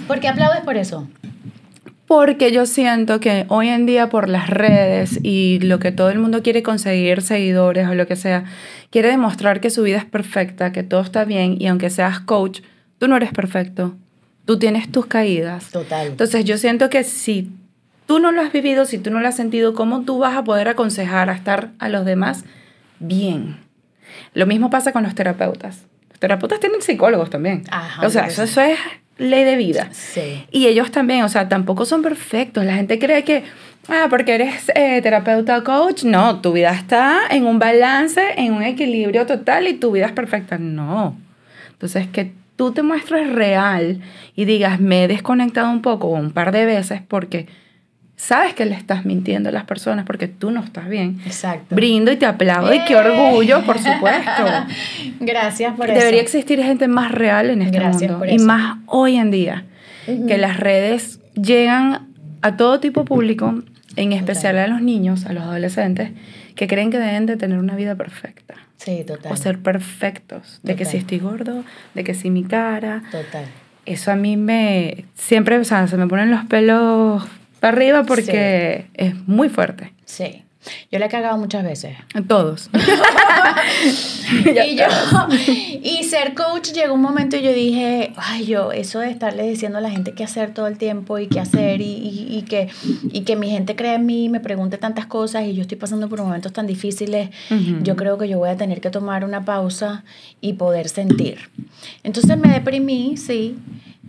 [0.07, 1.09] ¿Por qué aplaudes por eso?
[2.11, 6.18] Porque yo siento que hoy en día por las redes y lo que todo el
[6.18, 8.46] mundo quiere conseguir seguidores o lo que sea,
[8.90, 12.62] quiere demostrar que su vida es perfecta, que todo está bien y aunque seas coach,
[12.99, 13.94] tú no eres perfecto.
[14.44, 15.70] Tú tienes tus caídas.
[15.70, 16.09] Total.
[16.09, 17.53] Entonces yo siento que si
[18.07, 20.42] tú no lo has vivido, si tú no lo has sentido, ¿cómo tú vas a
[20.42, 22.44] poder aconsejar a estar a los demás
[22.99, 23.59] bien?
[24.35, 25.87] Lo mismo pasa con los terapeutas.
[26.09, 27.62] Los terapeutas tienen psicólogos también.
[27.70, 28.42] Ajá, o sea, eso.
[28.42, 28.81] eso es
[29.21, 29.89] ley de vida.
[29.93, 30.45] Sí.
[30.51, 32.65] Y ellos también, o sea, tampoco son perfectos.
[32.65, 33.45] La gente cree que,
[33.89, 38.55] ah, porque eres eh, terapeuta o coach, no, tu vida está en un balance, en
[38.55, 40.59] un equilibrio total y tu vida es perfecta.
[40.59, 41.17] No.
[41.73, 44.01] Entonces, que tú te muestres real
[44.35, 47.47] y digas, me he desconectado un poco o un par de veces porque
[48.23, 51.21] sabes que le estás mintiendo a las personas porque tú no estás bien.
[51.25, 51.75] Exacto.
[51.75, 52.97] Brindo y te aplaudo y qué ¡Eh!
[52.97, 54.45] orgullo, por supuesto.
[55.21, 56.37] Gracias por Debería eso.
[56.39, 58.45] existir gente más real en este Gracias mundo por y eso.
[58.45, 59.65] más hoy en día
[60.27, 62.09] que las redes llegan
[62.43, 63.63] a todo tipo público,
[63.97, 66.11] en especial a los niños, a los adolescentes,
[66.57, 69.31] que creen que deben de tener una vida perfecta Sí, total.
[69.33, 73.45] o ser perfectos, de que si estoy gordo, de que si mi cara, Total.
[73.87, 77.23] eso a mí me siempre, o sea, se me ponen los pelos
[77.61, 79.92] para arriba porque es muy fuerte.
[80.05, 80.42] Sí.
[80.92, 81.96] Yo le he cagado muchas veces.
[82.14, 82.68] A todos.
[84.44, 84.85] y yo,
[85.83, 89.79] y ser coach llegó un momento y yo dije, ay, yo, eso de estarle diciendo
[89.79, 92.68] a la gente qué hacer todo el tiempo y qué hacer y, y, y que,
[93.11, 96.09] y que mi gente cree en mí, me pregunte tantas cosas y yo estoy pasando
[96.09, 97.83] por momentos tan difíciles, Ujú.
[97.83, 100.05] yo creo que yo voy a tener que tomar una pausa
[100.40, 101.38] y poder sentir.
[102.03, 103.57] Entonces me deprimí, sí.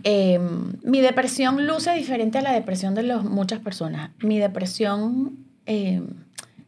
[0.04, 0.38] Eh,
[0.82, 4.10] mi depresión luce diferente a la depresión de los, muchas personas.
[4.20, 6.02] Mi depresión eh,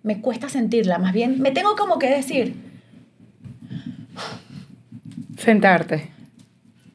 [0.02, 2.54] me cuesta sentirla, más bien me tengo como que decir,
[5.36, 6.10] Sentarte.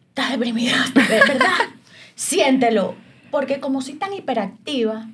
[0.10, 1.58] estás deprimida, de verdad.
[2.16, 2.96] Siéntelo.
[3.32, 5.10] Porque como soy tan hiperactiva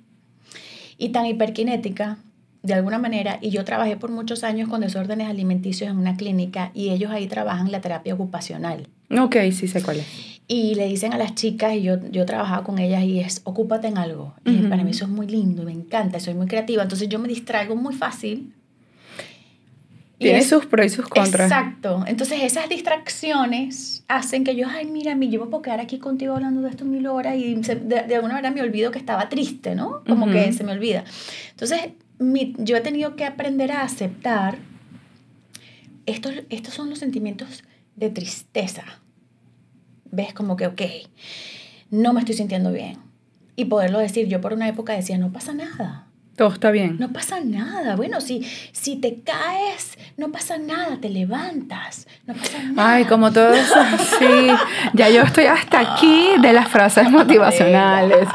[0.98, 2.18] y tan hiperkinética,
[2.64, 6.72] de alguna manera, y yo trabajé por muchos años con desórdenes alimenticios en una clínica
[6.74, 8.88] y ellos ahí trabajan la terapia ocupacional.
[9.12, 10.35] Ok, sí sé cuál es.
[10.48, 13.88] Y le dicen a las chicas, y yo, yo trabajaba con ellas, y es, ocúpate
[13.88, 14.36] en algo.
[14.46, 14.70] Y Ujú.
[14.70, 16.84] para mí eso es muy lindo y me encanta, soy muy creativa.
[16.84, 18.54] Entonces yo me distraigo muy fácil.
[20.20, 21.52] Tiene es- sus pros y sus contras.
[21.52, 22.04] Exacto.
[22.08, 26.36] Entonces esas distracciones hacen que yo, ay, mira, mi, yo me puedo quedar aquí contigo
[26.36, 29.28] hablando de esto mil horas y se- de, de alguna manera me olvido que estaba
[29.30, 30.04] triste, ¿no?
[30.08, 30.34] Como Ujú.
[30.36, 31.04] que se me olvida.
[31.52, 31.80] Entonces
[32.20, 34.58] mi- yo he tenido que aprender a aceptar
[36.06, 37.64] estos, estos son los sentimientos
[37.96, 38.84] de tristeza.
[40.16, 40.34] ¿Ves?
[40.34, 40.82] Como que, ok,
[41.92, 42.98] no me estoy sintiendo bien.
[43.56, 46.08] Y poderlo decir, yo por una época decía, no pasa nada.
[46.36, 46.98] Todo está bien.
[47.00, 47.96] No pasa nada.
[47.96, 52.08] Bueno, si, si te caes, no pasa nada, te levantas.
[52.28, 52.94] No pasa nada.
[52.96, 53.76] Ay, como todo eso,
[54.20, 54.48] sí.
[54.94, 58.28] Ya yo estoy hasta aquí de las frases motivacionales.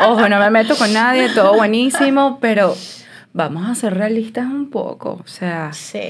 [0.00, 2.74] Ojo, no me meto con nadie, todo buenísimo, pero
[3.32, 5.20] vamos a ser realistas un poco.
[5.24, 6.00] O sea, Sí.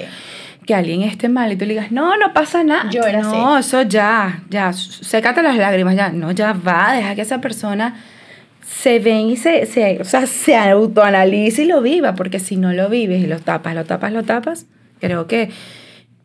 [0.67, 2.91] Que alguien esté mal y tú le digas, no, no pasa nada.
[2.91, 6.11] Yo era no, eso ya, ya, sécate las lágrimas, ya.
[6.11, 7.95] No, ya va, deja que esa persona
[8.69, 12.73] se ven y se, se, o sea, se autoanalice y lo viva, porque si no
[12.73, 14.67] lo vives y lo tapas, lo tapas, lo tapas,
[15.01, 15.51] creo que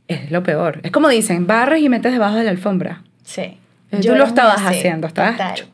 [0.07, 0.79] es lo peor.
[0.83, 3.03] Es como dicen, barres y metes debajo de la alfombra.
[3.23, 3.57] Sí.
[3.91, 5.33] Tú Yo lo estabas haciendo, estabas...
[5.33, 5.65] Total.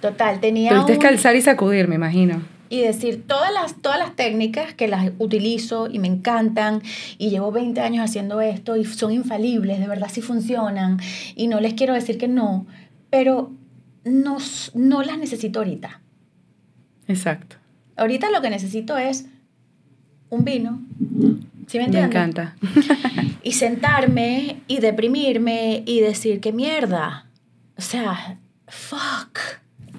[0.00, 0.40] Total.
[0.40, 2.42] Tenía Tuviste un- que alzar y sacudir, me imagino.
[2.72, 6.80] Y decir todas las, todas las técnicas que las utilizo y me encantan
[7.18, 10.98] y llevo 20 años haciendo esto y son infalibles, de verdad sí funcionan
[11.36, 12.66] y no les quiero decir que no,
[13.10, 13.52] pero
[14.04, 14.38] no,
[14.72, 16.00] no las necesito ahorita.
[17.08, 17.56] Exacto.
[17.96, 19.26] Ahorita lo que necesito es
[20.30, 20.80] un vino.
[21.66, 22.04] ¿Sí me Me entiendes?
[22.04, 22.56] encanta.
[23.42, 27.26] y sentarme y deprimirme y decir, qué mierda.
[27.76, 29.38] O sea, fuck.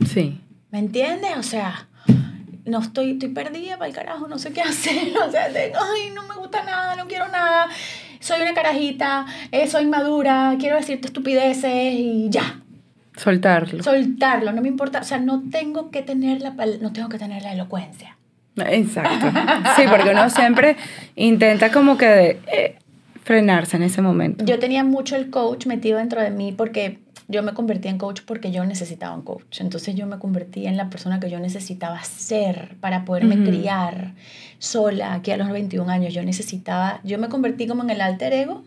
[0.07, 0.41] Sí.
[0.71, 1.37] ¿Me entiendes?
[1.37, 1.87] O sea,
[2.65, 5.13] no estoy, estoy perdida para el carajo, no sé qué hacer.
[5.17, 7.67] O sea, tengo, ay, no me gusta nada, no quiero nada.
[8.19, 12.61] Soy una carajita, eh, soy madura, quiero decirte estupideces y ya.
[13.17, 13.83] Soltarlo.
[13.83, 14.99] Soltarlo, no me importa.
[14.99, 18.17] O sea, no tengo que tener la, no tengo que tener la elocuencia.
[18.55, 19.27] Exacto.
[19.75, 20.77] Sí, porque uno siempre
[21.15, 22.75] intenta como que eh,
[23.23, 24.45] frenarse en ese momento.
[24.45, 26.99] Yo tenía mucho el coach metido dentro de mí porque
[27.33, 29.59] yo me convertí en coach porque yo necesitaba un coach.
[29.59, 33.43] Entonces yo me convertí en la persona que yo necesitaba ser para poderme Ujú.
[33.45, 34.13] criar
[34.59, 36.13] sola aquí a los 21 años.
[36.13, 38.63] Yo necesitaba, yo me convertí como en el alter ego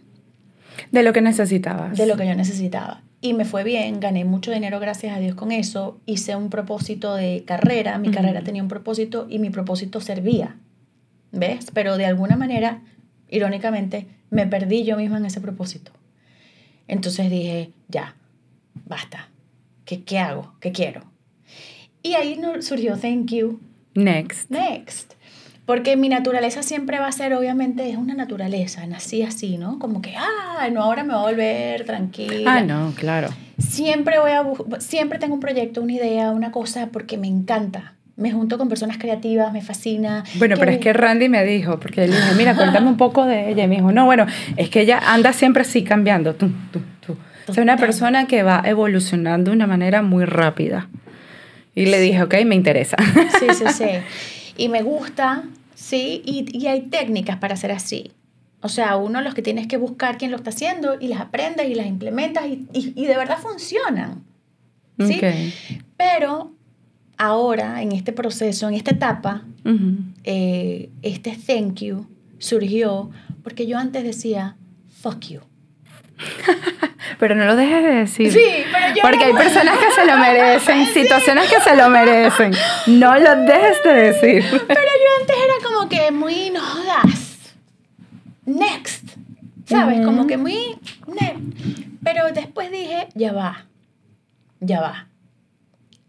[0.93, 1.97] De lo que necesitabas.
[1.97, 3.01] de lo que yo necesitaba.
[3.23, 7.15] Y me fue bien, gané mucho dinero gracias a Dios con eso, hice un propósito
[7.15, 10.57] de carrera, mi carrera tenía un propósito y mi propósito servía,
[11.33, 11.69] ¿ves?
[11.73, 12.83] Pero de alguna manera,
[13.31, 15.93] irónicamente, me perdí yo misma en ese propósito.
[16.89, 18.15] Entonces dije, ya,
[18.85, 19.29] basta,
[19.85, 20.55] ¿qué, qué hago?
[20.61, 21.03] ¿Qué quiero?
[22.03, 23.61] Y ahí surgió Thank You,
[23.97, 24.51] Next.
[24.51, 25.15] Next.
[25.65, 29.81] Porque mi naturaleza siempre va a ser, obviamente, es una naturaleza, nací así, ¿no?
[29.81, 32.59] Como que, ah, no, ahora me voy a volver tranquila.
[32.59, 33.31] Ah, no, claro.
[33.59, 34.45] Siempre voy a,
[34.79, 37.95] siempre tengo un proyecto, una idea, una cosa, porque me encanta.
[38.15, 40.25] Me junto con personas creativas, me fascina.
[40.37, 43.51] Bueno, pero es que Randy me dijo, porque le dije, mira, cuéntame un poco de
[43.51, 43.65] ella.
[43.65, 46.35] Y me dijo, no, bueno, es que ella anda siempre así cambiando.
[46.35, 46.81] Tú, tú,
[47.47, 47.53] tú.
[47.53, 47.87] O sea, una Total.
[47.87, 50.89] persona que va evolucionando de una manera muy rápida.
[51.75, 52.97] Y le dije, ok, me interesa.
[53.39, 53.85] Sí, sí, sí.
[54.57, 58.13] Y me gusta, sí, y, y hay técnicas para hacer así.
[58.63, 61.69] O sea, uno los que tienes que buscar quién lo está haciendo y las aprendes
[61.69, 64.25] y las implementas y, y, y de verdad funcionan.
[64.99, 65.19] ¿sí?
[65.19, 65.85] Ok.
[65.97, 66.53] Pero
[67.19, 69.45] ahora, en este proceso, en esta etapa,
[70.25, 72.07] eh, este thank you
[72.39, 73.11] surgió
[73.43, 74.57] porque yo antes decía
[74.89, 75.41] fuck you.
[77.19, 78.33] Pero no lo dejes de decir.
[78.33, 81.89] Sí, pero yo Porque no hay personas que se lo merecen, situaciones que se lo
[81.89, 82.53] merecen.
[82.87, 84.45] No lo dejes de decir.
[84.51, 87.55] Pero yo antes era como que muy, no jodas.
[88.45, 89.17] Next.
[89.67, 90.05] ¿Sabes?
[90.05, 90.79] Como que muy...
[92.05, 93.67] Pero después dije, ya va.
[94.61, 95.07] Ya va.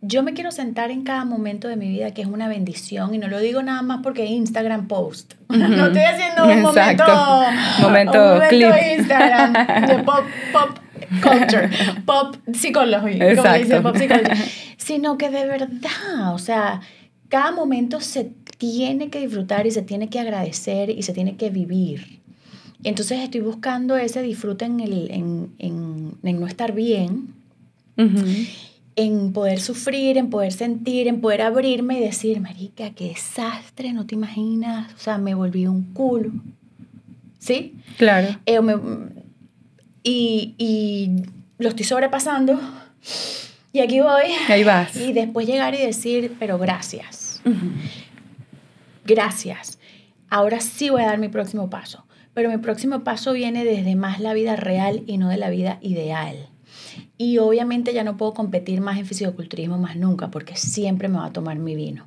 [0.01, 3.17] Yo me quiero sentar en cada momento de mi vida que es una bendición y
[3.17, 5.33] no lo digo nada más porque Instagram post.
[5.49, 7.81] No estoy haciendo un momento, Exacto.
[7.81, 8.71] Momento un clip.
[8.99, 9.53] Instagram
[9.87, 10.79] de pop, pop
[11.21, 11.69] culture,
[12.05, 14.35] pop psicología, como dice pop psicología,
[14.77, 16.81] sino que de verdad, o sea,
[17.29, 21.49] cada momento se tiene que disfrutar y se tiene que agradecer y se tiene que
[21.49, 22.19] vivir.
[22.83, 27.33] Entonces estoy buscando ese disfrute en, el, en, en, en no estar bien,
[27.97, 28.23] Ujú.
[28.97, 34.05] En poder sufrir, en poder sentir, en poder abrirme y decir, marica, qué desastre, no
[34.05, 36.31] te imaginas, o sea, me volví un culo.
[37.39, 37.75] ¿Sí?
[37.97, 38.35] Claro.
[38.45, 38.75] Eh, me-
[40.03, 41.23] y, y
[41.59, 42.59] lo estoy sobrepasando
[43.71, 44.23] y aquí voy.
[44.49, 44.95] Ahí vas.
[44.95, 47.41] Y después llegar y decir, pero gracias,
[49.05, 49.79] gracias.
[50.29, 52.03] Ahora sí voy a dar mi próximo paso.
[52.33, 55.79] Pero mi próximo paso viene desde más la vida real y no de la vida
[55.81, 56.49] ideal.
[57.17, 61.25] Y obviamente ya no puedo competir más en fisicoculturismo más nunca porque siempre me va
[61.25, 62.05] a tomar mi vino.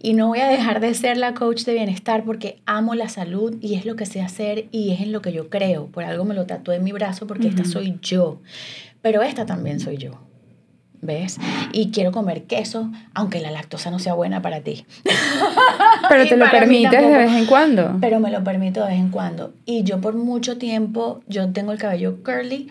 [0.00, 3.56] Y no voy a dejar de ser la coach de bienestar porque amo la salud
[3.60, 5.86] y es lo que sé hacer y es en lo que yo creo.
[5.86, 8.40] Por algo me lo tatué en mi brazo porque esta soy yo.
[9.02, 10.12] Pero esta también soy yo.
[11.02, 11.38] ¿Ves?
[11.72, 14.84] Y quiero comer queso, aunque la lactosa no sea buena para ti.
[16.10, 17.96] Pero te lo permites de vez en cuando.
[18.00, 19.54] Pero me lo permito de vez en cuando.
[19.64, 22.70] Y yo por mucho tiempo, yo tengo el cabello curly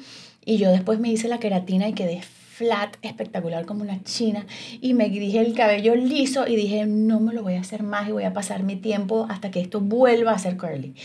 [0.49, 4.47] y yo después me hice la queratina y quedé flat, espectacular como una china.
[4.81, 8.09] Y me dije el cabello liso y dije, no me lo voy a hacer más
[8.09, 10.95] y voy a pasar mi tiempo hasta que esto vuelva a ser curly.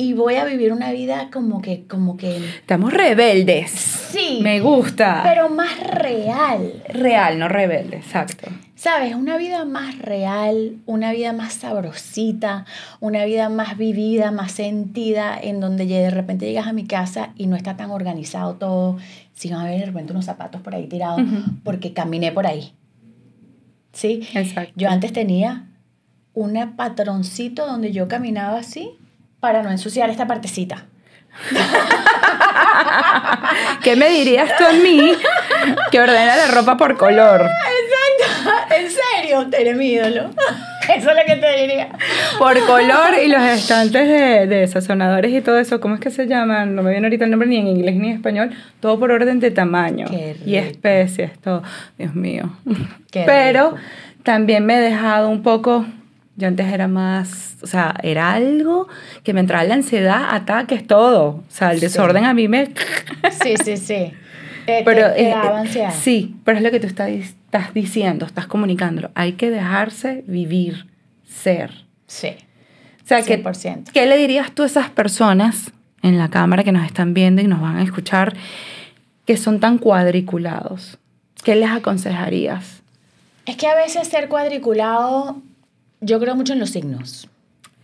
[0.00, 3.72] Y voy a vivir una vida como que, como que, Estamos rebeldes.
[3.72, 5.22] sí, Me gusta.
[5.24, 6.72] pero más real.
[6.88, 8.48] Real, no rebelde, exacto.
[8.76, 9.16] ¿Sabes?
[9.16, 12.64] Una vida más real, una vida más sabrosita,
[13.00, 17.48] una vida más vivida, más sentida, en donde de repente llegas a mi casa y
[17.48, 18.98] no está tan organizado todo,
[19.32, 21.22] sino a ver de repente unos zapatos por ahí tirados,
[21.64, 22.72] porque caminé por ahí.
[23.92, 24.20] ¿Sí?
[24.32, 24.72] Exacto.
[24.76, 25.66] Yo antes tenía
[26.34, 28.92] un patroncito donde yo caminaba así
[29.40, 30.84] para no ensuciar esta partecita.
[33.82, 35.12] ¿Qué me dirías tú a mí
[35.90, 37.48] que ordena la ropa por color?
[38.70, 39.46] ¿En serio?
[39.58, 40.30] Eres mi ídolo.
[40.88, 41.88] Eso es lo que te diría.
[42.38, 46.26] Por color y los estantes de, de sazonadores y todo eso, ¿cómo es que se
[46.26, 46.74] llaman?
[46.74, 48.56] No me viene ahorita el nombre ni en inglés ni en español.
[48.80, 51.62] Todo por orden de tamaño Qué y especies, todo.
[51.98, 52.56] Dios mío.
[53.10, 53.82] Qué Pero rico.
[54.22, 55.84] también me he dejado un poco.
[56.38, 58.88] Yo antes era más, o sea, era algo
[59.24, 61.26] que me entraba la ansiedad, ataques, todo.
[61.28, 61.86] O sea, el Sí.
[61.86, 62.70] desorden a mí me
[63.42, 64.12] Sí, sí, sí.
[64.64, 65.34] Te, pero te- te eh,
[65.84, 69.10] eh, sí, pero es lo que tú estás, estás diciendo, estás comunicándolo.
[69.14, 70.86] Hay que dejarse vivir,
[71.26, 71.72] ser.
[72.06, 72.36] Sí.
[73.02, 73.90] O sea, que, 100%.
[73.92, 75.72] ¿qué le dirías tú a esas personas
[76.02, 78.34] en la cámara que nos están viendo y nos van a escuchar
[79.24, 80.98] que son tan cuadriculados?
[81.42, 82.82] ¿Qué les aconsejarías?
[83.46, 85.40] Es que a veces ser cuadriculado,
[86.00, 87.28] yo creo mucho en los signos.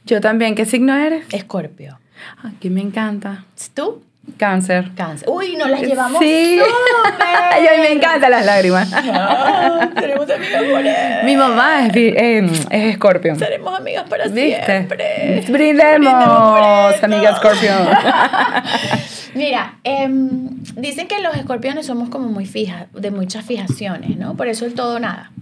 [0.07, 1.25] Yo también, ¿qué signo eres?
[1.33, 1.99] Escorpio.
[2.43, 3.45] Aquí me encanta.
[3.75, 4.03] ¿Tú?
[4.39, 4.91] Cáncer.
[4.97, 5.29] Cáncer.
[5.29, 6.59] Uy, nos las llevamos Sí.
[7.21, 8.91] a mí me encantan las lágrimas.
[8.93, 11.25] Ah, seremos amigas por él.
[11.25, 12.39] Mi mamá es, eh,
[12.71, 13.37] es escorpio.
[13.37, 14.65] Seremos amigas para ¿Viste?
[14.65, 15.45] siempre.
[15.49, 17.05] Brindemos, eso.
[17.05, 17.71] amiga escorpio.
[19.35, 24.37] Mira, em, dicen que los escorpiones somos como muy fijas, de muchas fijaciones, ¿no?
[24.37, 25.33] Por eso el todo nada.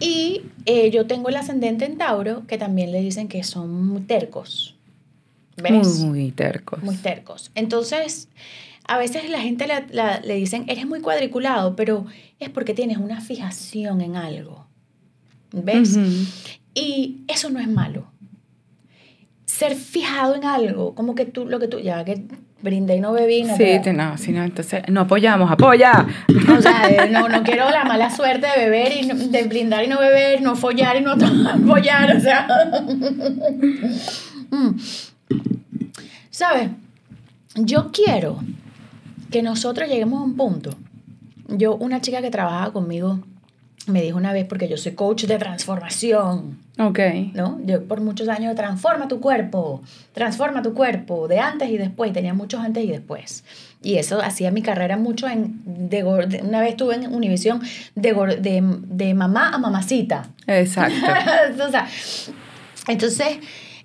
[0.00, 4.02] Y eh, yo tengo el ascendente en Tauro, que también le dicen que son muy
[4.02, 4.76] tercos.
[5.56, 6.00] ¿Ves?
[6.00, 6.82] Muy tercos.
[6.82, 7.50] Muy tercos.
[7.54, 8.28] Entonces,
[8.86, 12.06] a veces la gente la- la- le dicen, eres muy cuadriculado, pero
[12.38, 14.66] es porque tienes una fijación en algo.
[15.52, 15.96] ¿Ves?
[16.74, 18.06] Y eso no es malo.
[19.44, 22.22] Ser fijado en algo, como que tú, lo que tú, ya que
[22.62, 26.06] brindé y no bebí, no Sí, no, si no, entonces no apoyamos, apoya.
[26.56, 29.88] O sea, no, no quiero la mala suerte de beber y no- de brindar y
[29.88, 31.14] no beber, no follar y no
[31.66, 32.46] follar, o sea.
[34.52, 34.80] Mm.
[36.30, 36.70] ¿Sabes?
[37.54, 38.38] Yo quiero
[39.30, 40.74] que nosotros lleguemos a un punto.
[41.46, 43.20] Yo, una chica que trabajaba conmigo,
[43.86, 46.98] me dijo una vez, porque yo soy coach de transformación, Ok.
[47.34, 47.60] ¿no?
[47.64, 52.32] Yo por muchos años, transforma tu cuerpo, transforma tu cuerpo, de antes y después, tenía
[52.32, 53.44] muchos antes y después.
[53.82, 57.60] Y eso hacía mi carrera mucho en, de, una vez estuve en Univisión
[57.94, 60.28] de, de, de mamá a mamacita.
[60.46, 60.96] Exacto.
[61.66, 61.86] o sea,
[62.88, 63.38] entonces,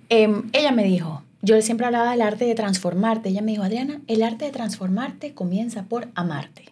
[0.09, 4.01] em, ella me dijo, yo siempre hablaba del arte de transformarte, ella me dijo, Adriana,
[4.07, 6.65] el arte de transformarte comienza por amarte.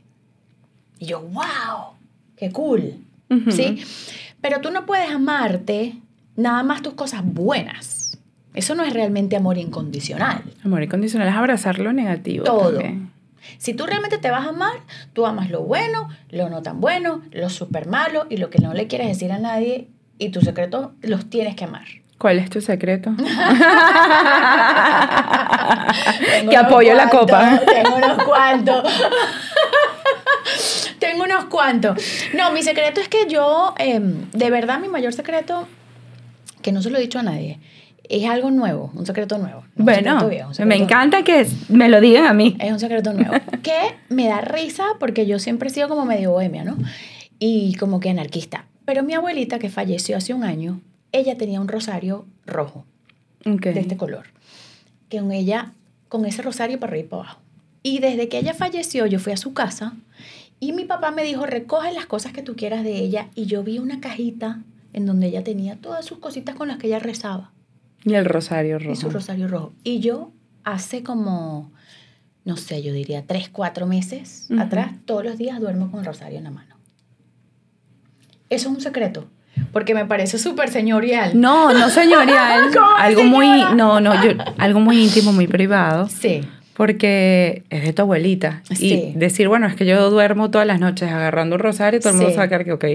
[0.99, 1.95] Y yo, wow,
[2.37, 2.95] qué cool.
[3.49, 3.83] ¿Sí?
[4.41, 5.95] Pero tú no puedes amarte
[6.35, 8.17] nada más tus cosas buenas.
[8.53, 10.43] Eso no es realmente amor incondicional.
[10.63, 12.43] Amor incondicional es abrazar lo negativo.
[12.43, 12.71] Todo.
[12.73, 13.11] también.
[13.57, 14.73] Si tú realmente te vas a amar,
[15.13, 18.73] tú amas lo bueno, lo no tan bueno, lo súper malo y lo que no
[18.73, 21.85] le quieres decir a nadie y tus secretos los tienes que amar.
[22.17, 23.13] ¿Cuál es tu secreto?
[26.49, 27.59] Que apoyo la copa.
[27.65, 28.83] Tengo unos cuantos.
[31.23, 32.03] tengo unos cuantos.
[32.35, 35.67] No, mi secreto es que yo, em, de verdad, mi mayor secreto,
[36.61, 37.59] que no se lo he dicho a nadie,
[38.09, 39.63] es algo nuevo, un secreto nuevo.
[39.75, 42.55] no Bueno, secreto viejo, me encanta que me lo digan a mí.
[42.59, 43.33] Es un secreto nuevo.
[43.63, 46.77] que me da risa porque yo siempre he sido como medio bohemia, ¿no?
[47.39, 48.65] Y como que anarquista.
[48.85, 50.81] Pero mi abuelita, que falleció hace un año,
[51.11, 52.85] ella tenía un rosario rojo
[53.45, 54.27] de este color.
[55.09, 55.73] Que con ella,
[56.09, 57.39] con ese rosario para arriba y para abajo.
[57.83, 59.93] Y desde que ella falleció, yo fui a su casa
[60.67, 63.27] y mi papá me dijo, recoge las cosas que tú quieras de ella.
[63.35, 64.59] Y yo vi una cajita
[64.93, 67.51] en donde ella tenía todas sus cositas con las que ella rezaba.
[68.03, 69.09] Y el rosario Y su rojo.
[69.13, 69.73] rosario rojo.
[69.83, 70.31] Y yo
[70.63, 71.71] hace como,
[72.45, 76.37] no sé, yo diría tres, cuatro meses atrás, todos los días duermo con el rosario
[76.37, 76.75] en la mano.
[78.49, 79.27] Eso es un secreto,
[79.71, 81.39] porque me parece súper señorial.
[81.39, 82.71] No, no señorial.
[82.73, 86.07] ¿Cómo, algo muy, no, no, yo, algo muy íntimo, muy privado.
[86.09, 86.41] Sí,
[86.75, 88.61] Porque es de tu abuelita.
[88.73, 89.11] Sí.
[89.15, 92.15] Y decir, bueno, es que yo duermo todas las noches agarrando un rosario, todo el
[92.15, 92.35] mundo Sí.
[92.35, 92.85] sabe que, ok,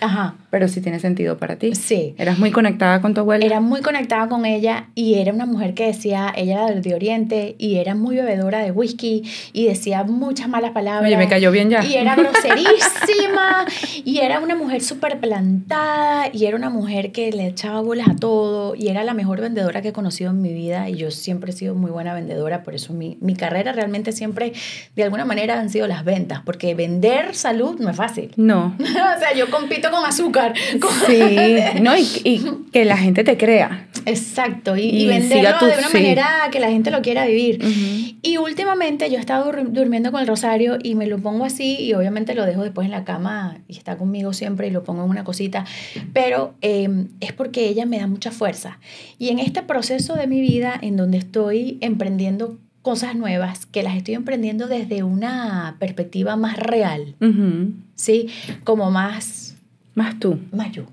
[0.00, 1.74] ajá, pero sí tiene sentido para ti.
[1.74, 2.14] sí.
[2.18, 3.44] Eras muy conectada con tu abuela.
[3.44, 7.54] Era muy conectada con ella y era una mujer que decía, ella era de Oriente
[7.58, 9.22] y era muy bebedora de whisky
[9.52, 11.04] y decía muchas malas palabras.
[11.06, 11.84] Oye, me cayó bien ya.
[11.84, 13.66] Y era groserísima
[14.04, 18.16] y era una mujer súper plantada y era una mujer que le echaba bolas a
[18.16, 21.50] todo y era la mejor vendedora que he conocido en mi vida y yo siempre
[21.50, 24.52] he sido muy buena vendedora, por eso mi, mi carrera realmente siempre
[24.96, 28.32] de alguna manera han sido las ventas, porque vender salud no es fácil.
[28.36, 28.74] No.
[28.80, 30.54] o sea, yo compito con azúcar.
[30.80, 31.36] con- Sí,
[31.82, 33.86] no, y, y que la gente te crea.
[34.06, 35.94] Exacto, y, Y y venderlo tu- de una sí.
[35.94, 37.62] manera que la gente lo quiera vivir.
[37.62, 38.16] Ujú.
[38.22, 41.76] Y últimamente yo he estado dur- durmiendo con el rosario y me lo pongo así
[41.80, 45.04] y obviamente lo dejo después en la cama y está conmigo siempre y lo pongo
[45.04, 45.64] en una cosita,
[46.12, 46.88] pero eh,
[47.20, 48.78] es porque ella me da mucha fuerza.
[49.18, 53.96] Y en este proceso de mi vida en donde estoy emprendiendo cosas nuevas, que las
[53.96, 57.72] estoy emprendiendo desde una perspectiva más real, Ujú.
[57.94, 58.28] ¿sí?
[58.64, 59.56] Como más
[59.94, 60.38] Más tú.
[60.52, 60.84] Más yo.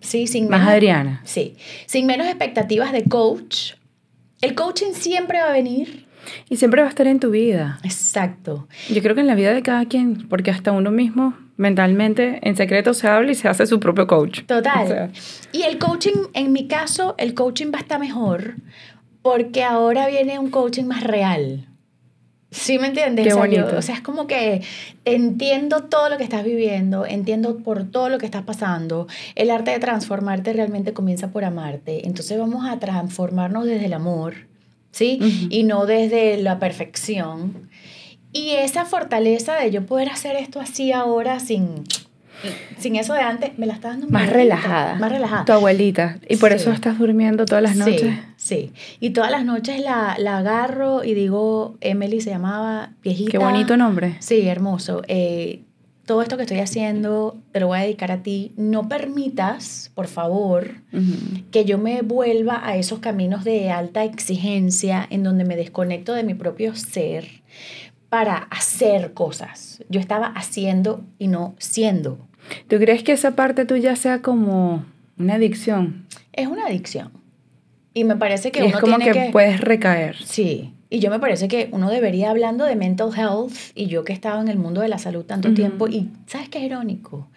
[0.00, 1.20] Sí, sin Más menos- Adriana.
[1.24, 3.72] Sí, sin menos expectativas de coach.
[4.40, 6.06] El coaching siempre va a venir.
[6.48, 7.78] Y siempre va a estar en tu vida.
[7.84, 8.68] Exacto.
[8.92, 12.56] Yo creo que en la vida de cada quien, porque hasta uno mismo mentalmente en
[12.56, 14.42] secreto se habla y se hace su propio coach.
[14.46, 14.84] Total.
[14.84, 15.10] O sea,
[15.52, 18.56] Y el coaching, en mi caso, el coaching va a estar mejor
[19.22, 21.66] porque ahora viene un coaching más real.
[22.50, 23.26] ¿Sí me entiendes?
[23.26, 23.78] Qué o, sea, yo- bonito.
[23.78, 24.60] o sea, es como que
[25.06, 29.06] entiendo todo lo que estás viviendo, entiendo por todo lo que estás pasando.
[29.36, 32.06] El arte de transformarte realmente comienza por amarte.
[32.06, 34.34] Entonces vamos a transformarnos desde el amor,
[34.90, 35.18] ¿sí?
[35.22, 35.46] Ujú.
[35.48, 37.70] Y no desde la perfección.
[38.34, 41.84] Y esa fortaleza de yo poder hacer esto así ahora sin,
[42.78, 44.96] sin eso de antes, me la está dando más relajada.
[44.96, 45.44] Más relajada.
[45.46, 46.18] Tu abuelita.
[46.28, 46.56] Y por Sí.
[46.56, 48.00] eso estás durmiendo todas las noches.
[48.02, 48.10] Sí,
[48.42, 48.72] sí.
[49.00, 53.30] Y todas las noches la, la agarro y digo, Emily se llamaba viejita.
[53.30, 54.16] Qué bonito nombre.
[54.20, 55.02] Sí, hermoso.
[55.06, 55.62] Eh,
[56.06, 58.52] todo esto que estoy haciendo te lo voy a dedicar a ti.
[58.56, 60.82] No permitas, por favor,
[61.50, 66.24] que yo me vuelva a esos caminos de alta exigencia en donde me desconecto de
[66.24, 67.42] mi propio ser
[68.08, 69.82] para hacer cosas.
[69.88, 72.18] Yo estaba haciendo y no siendo.
[72.68, 74.84] ¿Tú crees que esa parte tuya sea como
[75.16, 76.06] una adicción?
[76.32, 77.21] Es una adicción.
[77.94, 79.32] Y me parece que y es uno como tiene que, que...
[79.32, 80.16] puedes recaer.
[80.24, 84.12] Sí, y yo me parece que uno debería hablando de mental health y yo que
[84.12, 87.28] he estado en el mundo de la salud tanto tiempo y ¿sabes qué es irónico?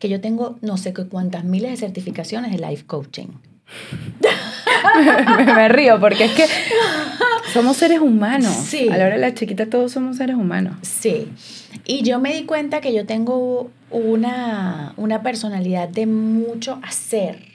[0.00, 3.28] Que yo tengo no sé cuántas miles de certificaciones de life coaching.
[5.36, 6.46] me, me río porque es que
[7.52, 8.52] somos seres humanos.
[8.52, 8.88] Sí.
[8.88, 10.76] A la hora de la chiquita todos somos seres humanos.
[10.82, 11.28] Sí.
[11.86, 17.53] Y yo me di cuenta que yo tengo una, una personalidad de mucho hacer.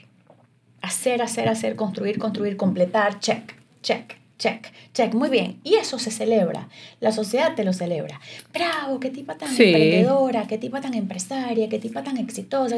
[0.82, 5.14] Hacer, hacer, hacer, construir, construir, completar, check, check, check, check.
[5.14, 5.60] Muy bien.
[5.62, 6.68] Y eso se celebra.
[7.00, 8.20] La sociedad te lo celebra.
[8.52, 9.64] Bravo, qué tipa tan Sí.
[9.64, 12.76] emprendedora, qué tipa tan empresaria, qué tipa tan exitosa.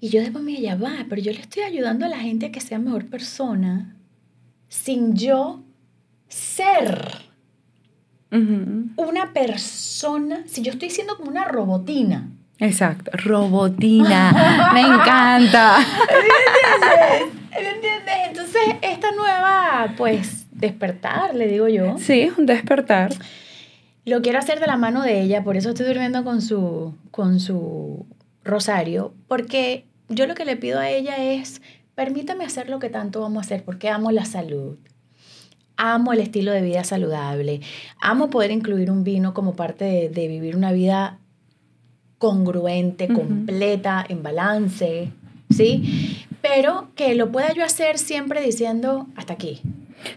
[0.00, 2.50] Y yo después me ya va, pero yo le estoy ayudando a la gente a
[2.52, 3.94] que sea mejor persona
[4.68, 5.62] sin yo
[6.28, 7.12] ser
[8.96, 12.30] una persona, si yo estoy siendo como una robotina.
[12.62, 13.10] Exacto.
[13.14, 14.70] Robotina.
[14.72, 15.78] me encanta.
[17.50, 18.14] ¿Me entiendes?
[18.28, 23.12] Entonces, esta nueva, pues, despertar, le digo yo, Sí, un despertar.
[24.04, 27.40] lo quiero hacer de la mano de ella, por eso estoy durmiendo con su, con
[27.40, 28.06] su
[28.44, 31.62] rosario, porque yo lo que le pido a ella es,
[31.94, 34.76] permítame hacer lo que tanto vamos a hacer, porque amo la salud.
[35.76, 37.60] Amo el estilo de vida saludable.
[38.00, 41.18] Amo poder incluir un vino como parte de, de vivir una vida
[42.22, 45.10] congruente, completa, en balance,
[45.50, 46.24] ¿sí?
[46.40, 49.60] Pero que lo pueda yo hacer siempre diciendo hasta aquí,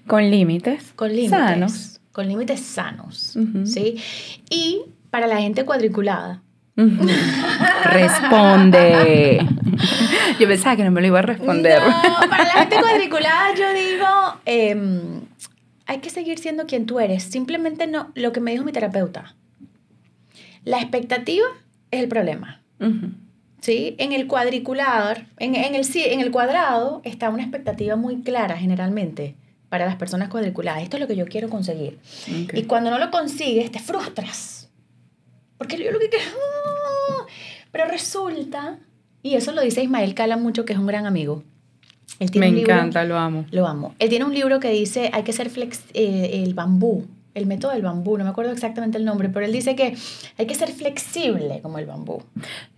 [0.05, 0.93] Con límites.
[0.95, 1.31] con límites.
[1.31, 2.01] Sanos.
[2.11, 3.35] Con límites sanos.
[3.63, 3.95] ¿sí?
[4.51, 6.43] Y para la gente cuadriculada.
[7.85, 9.43] Responde.
[10.39, 11.81] Yo pensaba que no me lo iba a responder.
[11.81, 14.05] No, para la gente cuadriculada yo digo,
[14.45, 15.21] em,
[15.87, 17.23] hay que seguir siendo quien tú eres.
[17.23, 19.33] Simplemente no, lo que me dijo mi terapeuta.
[20.65, 21.45] La expectativa
[21.95, 22.61] es el problema.
[23.61, 23.95] ¿sí?
[23.97, 29.35] En el cuadricular, en, en, el, en el cuadrado está una expectativa muy clara generalmente
[29.69, 30.83] para las personas cuadriculadas.
[30.83, 31.97] Esto es lo que yo quiero conseguir.
[32.53, 34.69] Y cuando no lo consigues, te frustras.
[35.57, 36.25] Porque yo lo que quiero...
[36.25, 37.25] ¡ah!
[37.71, 38.79] Pero resulta,
[39.23, 41.43] y eso lo dice Ismael Cala mucho, que es un gran amigo.
[42.19, 43.45] Él tiene Me un libro- encanta, lo amo.
[43.51, 43.95] lo amo.
[43.99, 47.05] Él tiene un libro que dice, hay que ser flex, eh, el bambú,
[47.35, 49.95] el método del bambú, no me acuerdo exactamente el nombre, pero él dice que
[50.37, 52.23] hay que ser flexible como el bambú.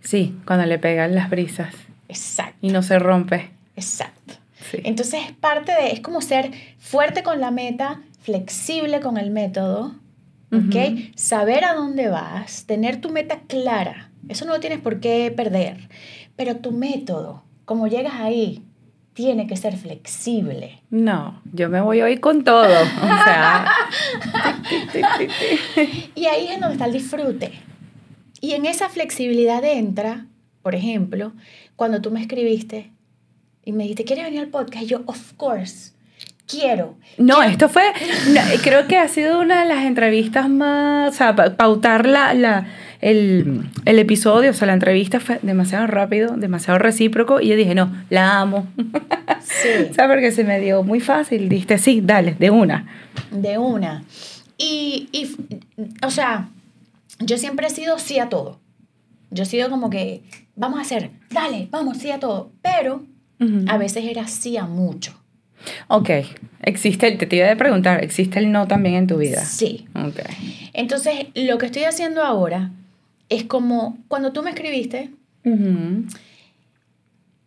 [0.00, 1.74] Sí, cuando le pegan las brisas
[2.08, 3.50] Exacto, y no se rompe.
[3.76, 4.34] exacto.
[4.70, 4.78] Sí.
[4.84, 9.94] Entonces es parte de, es como ser fuerte con la meta, flexible con el método,
[10.52, 11.14] ¿ok?
[11.14, 15.88] Saber a dónde vas, tener tu meta clara, eso no lo tienes por qué perder,
[16.36, 18.62] pero tu método, como llegas ahí,
[19.18, 20.80] tiene que ser flexible.
[20.90, 22.62] No, yo me voy hoy con todo.
[22.62, 23.66] O sea,
[26.14, 27.50] Y ahí es donde está el disfrute.
[28.40, 30.26] Y en esa flexibilidad entra,
[30.62, 31.32] por ejemplo,
[31.74, 32.92] cuando tú me escribiste
[33.64, 34.84] y me dijiste, ¿quieres venir al podcast?
[34.84, 35.90] Y yo, of course,
[36.46, 36.96] quiero.
[37.18, 37.82] no, Quiero- esto fue,
[38.28, 42.34] no, creo que ha sido una de las entrevistas más, o sea, pa- pautar la,
[42.34, 42.68] la,
[43.00, 47.74] el, el episodio, o sea, la entrevista fue demasiado rápido, demasiado recíproco y yo dije,
[47.74, 48.66] no, la amo.
[49.40, 52.86] Sí, O sea, porque se me dio muy fácil, diste, sí, dale, de una.
[53.30, 54.04] de una.
[54.56, 55.36] Y, y,
[56.04, 56.48] o sea,
[57.20, 58.58] yo siempre he sido sí a todo.
[59.30, 60.22] Yo he sido como que,
[60.56, 62.50] vamos a hacer, dale, vamos, sí a todo.
[62.62, 63.04] Pero
[63.40, 63.64] Ujú.
[63.68, 65.12] a veces era sí a mucho.
[65.88, 66.10] Ok,
[66.62, 69.44] existe, el- te iba a preguntar, ¿existe el no también en tu vida?
[69.44, 69.86] Sí.
[69.94, 70.20] Ok.
[70.72, 72.70] Entonces, lo que estoy haciendo ahora
[73.28, 75.10] es como cuando tú me escribiste.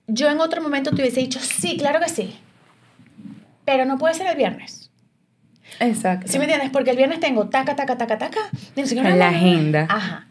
[0.07, 2.35] Yo en otro momento te hubiese dicho, sí, claro que sí.
[3.65, 4.91] Pero no puede ser el viernes.
[5.79, 6.27] Exacto.
[6.27, 6.69] ¿Sí me entiendes?
[6.71, 8.39] Porque el viernes tengo taca, taca, taca, taca.
[8.75, 9.87] En la agenda.
[9.89, 10.27] Ajá.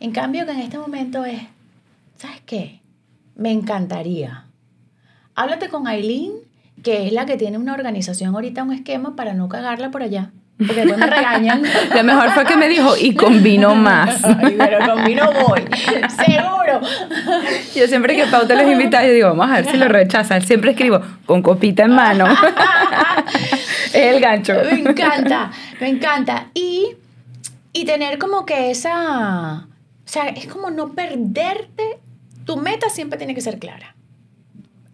[0.00, 1.42] En cambio, que en este momento es,
[2.16, 2.80] ¿sabes qué?
[3.36, 4.46] Me encantaría.
[5.34, 6.32] Háblate con Aileen,
[6.82, 10.32] que es la que tiene una organización ahorita, un esquema para no cagarla por allá.
[10.66, 11.62] Porque después me regañan.
[11.94, 14.22] Lo mejor fue que me dijo, y con vino más.
[14.24, 15.64] Ay, pero con vino voy.
[16.08, 16.80] Seguro.
[17.74, 20.42] Yo siempre que pauto a los invitados, yo digo, vamos a ver si lo rechazan.
[20.42, 22.26] Siempre escribo, con copita en mano.
[23.86, 24.54] es el gancho.
[24.54, 25.50] Me encanta,
[25.80, 26.48] me encanta.
[26.52, 26.88] Y,
[27.72, 29.66] y tener como que esa...
[30.04, 32.00] O sea, es como no perderte.
[32.44, 33.94] Tu meta siempre tiene que ser clara.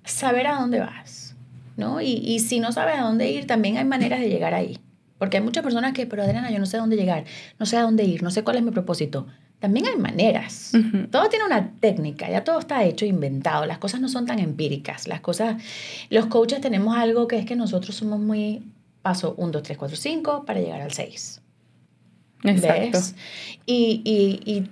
[0.04, 1.34] Saber a dónde vas,
[1.76, 2.00] ¿no?
[2.00, 4.78] Y, y si no sabes a dónde ir, también hay maneras de llegar ahí.
[5.18, 7.24] Porque hay muchas personas que, pero Adriana, yo no sé a dónde llegar,
[7.58, 9.26] no sé a dónde ir, no sé cuál es mi propósito.
[9.58, 10.72] También hay maneras.
[10.74, 11.08] Ujú.
[11.08, 13.64] Todo tiene una técnica, ya todo está hecho, inventado.
[13.64, 15.08] Las cosas no son tan empíricas.
[15.08, 15.62] Las cosas,
[16.10, 18.62] los coaches tenemos algo que es que nosotros somos muy
[19.00, 21.40] paso 1, 2, 3, 4, 5 para llegar al 6.
[22.44, 22.98] Exacto.
[22.98, 23.14] ¿Ves?
[23.64, 24.70] Y, y, y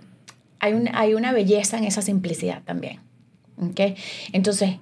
[0.61, 3.01] hay, un, hay una belleza en esa simplicidad también.
[3.61, 3.97] ¿ok?
[4.33, 4.77] Entonces,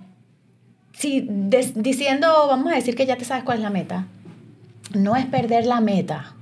[0.93, 1.27] si
[1.75, 4.07] diciendo, vamos a decir que ya te sabes cuál es la meta,
[4.95, 6.33] no es perder la meta,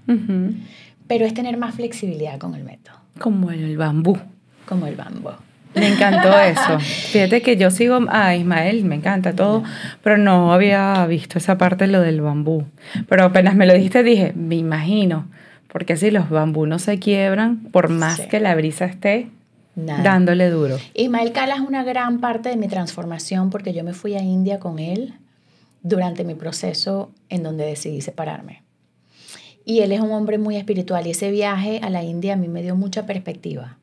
[1.07, 4.19] pero es tener más flexibilidad con el método, Como el bambú.
[4.67, 5.35] como el bambo.
[5.75, 6.79] Me encantó eso.
[6.81, 9.63] Fíjate que yo sigo a Ismael, me encanta todo,
[10.03, 12.65] pero no había visto esa parte de lo del bambú.
[13.09, 15.27] Pero apenas me lo dijiste dije, me imagino,
[15.73, 18.29] porque si los bambú no se quiebran, por más Sí.
[18.29, 19.29] que la brisa esté
[19.77, 20.03] Nada.
[20.03, 20.77] dándole duro.
[20.95, 24.59] Ismael Cala es una gran parte de mi transformación porque yo me fui a India
[24.59, 25.15] con él
[25.83, 28.63] durante mi proceso en donde decidí separarme.
[29.65, 32.49] Y él es un hombre muy espiritual y ese viaje a la India a mí
[32.49, 33.79] me dio mucha perspectiva.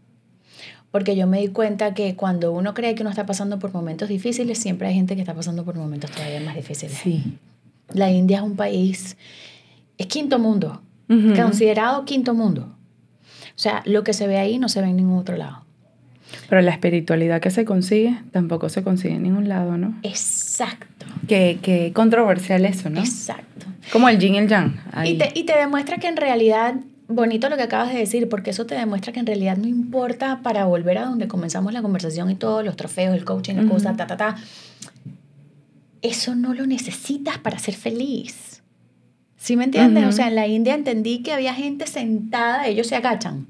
[0.91, 4.09] Porque yo me di cuenta que cuando uno cree que uno está pasando por momentos
[4.09, 6.97] difíciles, siempre hay gente que está pasando por momentos todavía más difíciles.
[6.97, 7.37] Sí.
[7.93, 9.17] La India es un país,
[9.97, 10.81] es quinto mundo,
[11.35, 12.75] considerado quinto mundo.
[13.49, 15.66] O sea, lo que se ve ahí no se ve en ningún otro lado.
[16.49, 19.97] Pero la espiritualidad que se consigue tampoco se consigue en ningún lado, ¿no?
[20.03, 22.99] Exacto, Qué, qué controversial eso, ¿no?
[22.99, 23.65] exacto.
[23.91, 24.81] Como el yin y el yang.
[24.91, 25.11] ahí.
[25.11, 26.75] Y te, y te demuestra que en realidad,
[27.07, 30.41] bonito lo que acabas de decir, porque eso te demuestra que en realidad no importa
[30.43, 33.95] para volver a donde comenzamos la conversación y todos los trofeos, el coaching, la cosa,
[33.95, 34.35] ta, ta, ta.
[36.01, 38.56] Eso no lo necesitas para ser feliz.
[39.47, 40.03] ¿Sí me entiendes?
[40.05, 43.47] O sea, en la India entendí que había gente sentada, ellos se agachan.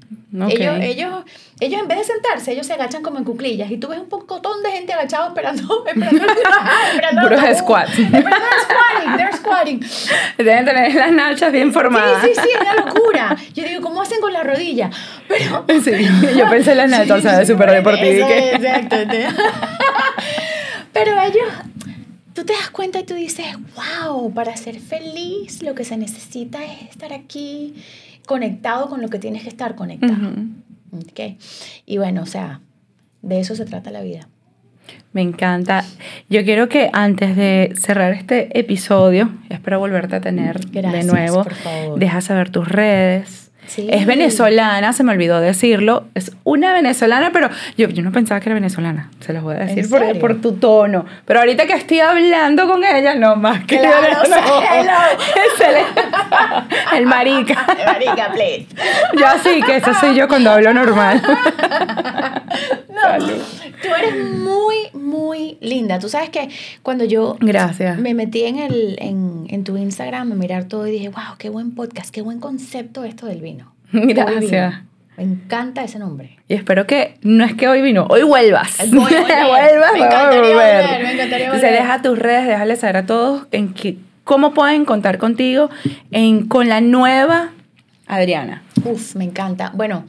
[0.48, 1.24] Ellos, ellos,
[1.58, 3.68] ellos en vez de sentarse, ellos se agachan como en cuclillas.
[3.72, 6.24] Y tú ves un pocotón de gente agachado esperando, esperando,
[6.92, 7.98] esperando Puros squats.
[7.98, 9.80] Esperando squatting, they're squatting.
[10.36, 12.22] Deben tener las nachas bien formadas.
[12.22, 13.36] Sí, sí, sí, es una locura.
[13.54, 14.88] Yo digo, ¿cómo hacen con la rodilla?
[15.26, 15.64] Pero.
[15.82, 15.90] Sí,
[16.38, 18.28] yo pensé en las nachas, o sea, súper deportiva.
[18.28, 18.96] que- Exacto.
[20.92, 21.48] Pero ellos,
[22.38, 26.64] tú te das cuenta y tú dices, wow, para ser feliz lo que se necesita
[26.64, 27.74] es estar aquí
[28.26, 30.12] conectado con lo que tienes que estar conectado.
[30.12, 30.98] Ujú.
[31.00, 31.36] ¿ok?
[31.84, 32.60] Y bueno, o sea,
[33.22, 34.28] de eso se trata la vida.
[35.12, 35.84] Me encanta.
[36.28, 41.42] Yo quiero que antes de cerrar este episodio, espero volverte a tener de Gracias, nuevo,
[41.42, 41.98] por favor.
[41.98, 43.47] deja saber tus redes.
[43.68, 43.86] Sí.
[43.90, 46.04] Es venezolana, se me olvidó decirlo.
[46.14, 49.10] Es una venezolana, pero yo, yo no pensaba que era venezolana.
[49.20, 51.04] Se los voy a decir ¿En por, tu tono.
[51.24, 54.36] Pero ahorita que estoy hablando con ella, no más que Claro, no.
[56.96, 57.66] El marica.
[57.86, 58.66] Marica, please.
[59.18, 61.22] Yo así, que eso soy yo cuando hablo normal.
[62.98, 65.98] No, tú eres muy, muy linda.
[66.00, 66.48] Tú sabes que
[66.82, 67.98] cuando yo Gracias.
[67.98, 71.48] me metí en, el, en, en tu Instagram a mirar todo y dije, wow, qué
[71.48, 73.72] buen podcast, qué buen concepto esto del vino.
[73.94, 74.72] Hoy Gracias.
[74.74, 74.88] Vino.
[75.16, 76.38] Me encanta ese nombre.
[76.48, 78.78] Y espero que no es que hoy vino, hoy vuelvas.
[78.90, 79.24] Volver.
[79.26, 80.82] vuelvas, Me encantaría volver.
[80.82, 81.72] volver, me encantaría volver.
[81.72, 83.98] deja tus redes, déjale saber a todos en qué-
[84.28, 85.70] cómo pueden contar contigo
[86.10, 87.52] en, con la nueva
[88.06, 88.62] Adriana.
[88.84, 89.72] Uf, me encanta.
[89.74, 90.04] Bueno,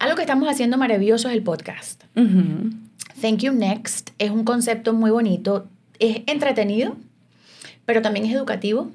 [0.00, 2.02] algo que estamos haciendo maravilloso es el podcast.
[2.16, 5.68] Thank You Next es un concepto muy bonito.
[6.00, 6.96] Es entretenido,
[7.84, 8.90] pero también es educativo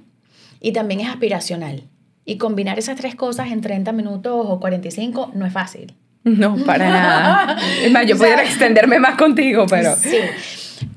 [0.59, 1.83] y también es aspiracional.
[2.25, 5.93] Y combinar esas tres cosas en 30 minutos o 45 no es fácil.
[6.25, 7.57] No, para nada.
[7.81, 9.95] Es más, yo O sea, pudiera extenderme más contigo, pero...
[9.95, 10.17] Sí.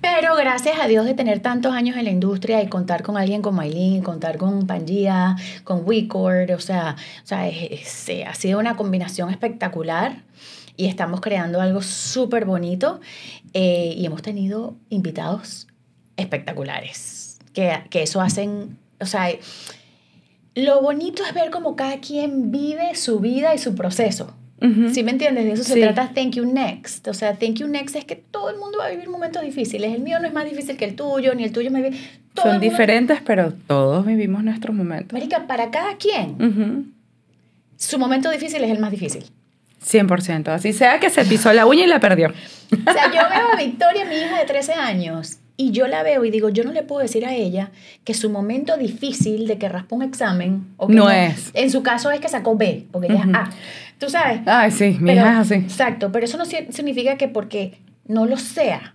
[0.01, 3.43] Pero gracias a Dios de tener tantos años en la industria y contar con alguien
[3.43, 8.59] como Aileen, contar con Pangea, con WeCord, o sea, o sea es- es- ha sido
[8.59, 10.22] una combinación espectacular
[10.76, 13.01] y estamos creando algo súper bonito
[13.55, 15.66] eh, y hemos tenido invitados
[16.16, 19.29] espectaculares, que, que eso hacen, o sea,
[20.55, 24.35] lo bonito es ver cómo cada quien vive su vida y su proceso.
[24.92, 25.44] ¿Sí me entiendes?
[25.44, 27.06] De eso se trata Thank You Next.
[27.06, 29.94] O sea, Thank You Next es que todo el mundo va a vivir momentos difíciles.
[29.94, 32.09] El mío no es más difícil que el tuyo, ni el tuyo más difícil.
[32.34, 35.12] Todo Son diferentes, pero todos vivimos nuestros momentos.
[35.12, 36.92] Marica, para cada quien,
[37.76, 39.24] su momento difícil es el más difícil.
[39.84, 40.48] 100%.
[40.48, 42.28] Así sea que se pisó la uña y la perdió.
[42.28, 46.24] O sea, yo veo a Victoria, mi hija de 13 años, y yo la veo
[46.24, 47.70] y digo, yo no le puedo decir a ella
[48.04, 51.50] que su momento difícil de que raspa un examen, o que No es.
[51.54, 53.30] En su caso es que sacó B, porque ella Ujú.
[53.30, 53.50] es A.
[53.99, 54.40] Tú sabes.
[54.46, 55.55] Ay, sí, mi Pero- hija es así.
[55.55, 58.94] Exacto, pero eso no si- significa que porque no lo sea.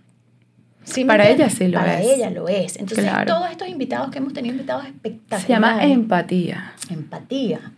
[0.84, 2.06] ¿Sí Para ella sí lo Para es.
[2.18, 2.76] ella lo es.
[2.76, 3.32] Entonces, Claro.
[3.34, 5.46] todos estos invitados que hemos tenido, invitados espectaculares.
[5.46, 6.74] Se llama empatía.
[6.90, 7.72] empatía.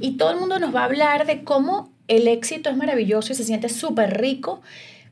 [0.00, 3.36] Y todo el mundo nos va a hablar de cómo el éxito es maravilloso y
[3.36, 4.62] se siente súper rico,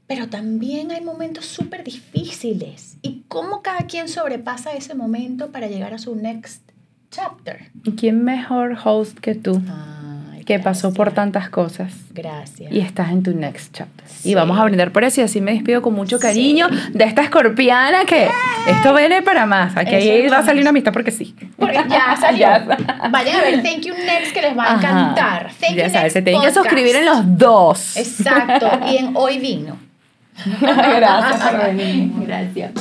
[0.07, 2.97] pero también hay momentos súper difíciles.
[3.03, 6.63] Y cómo cada quien sobrepasa ese momento para llegar a su next
[7.11, 7.71] chapter.
[7.85, 9.61] ¿Y quién mejor host que tú?
[9.69, 10.02] Ay,
[10.47, 11.93] Que pasó por tantas cosas.
[12.11, 12.73] Gracias.
[12.73, 14.07] Y estás en tu next chapter.
[14.09, 14.31] Sí.
[14.31, 17.23] Y vamos a brindar por eso y así me despido con mucho cariño de esta
[17.23, 18.29] escorpiana que
[18.69, 19.77] esto viene para más.
[19.77, 21.35] Aquí Eso va a salir una amistad porque sí.
[21.57, 22.41] Porque ya salió.
[22.41, 22.79] Ya.
[23.11, 24.79] Vayan a ver Thank You Next que les va a Ajá.
[24.79, 25.51] encantar.
[25.61, 27.97] Thank ya You sabes, se tienen que suscribir en los dos.
[27.97, 28.69] Exacto.
[28.91, 29.79] Y en Hoy Vino.
[30.61, 32.11] Gracias por venir.
[32.27, 32.73] Gracias.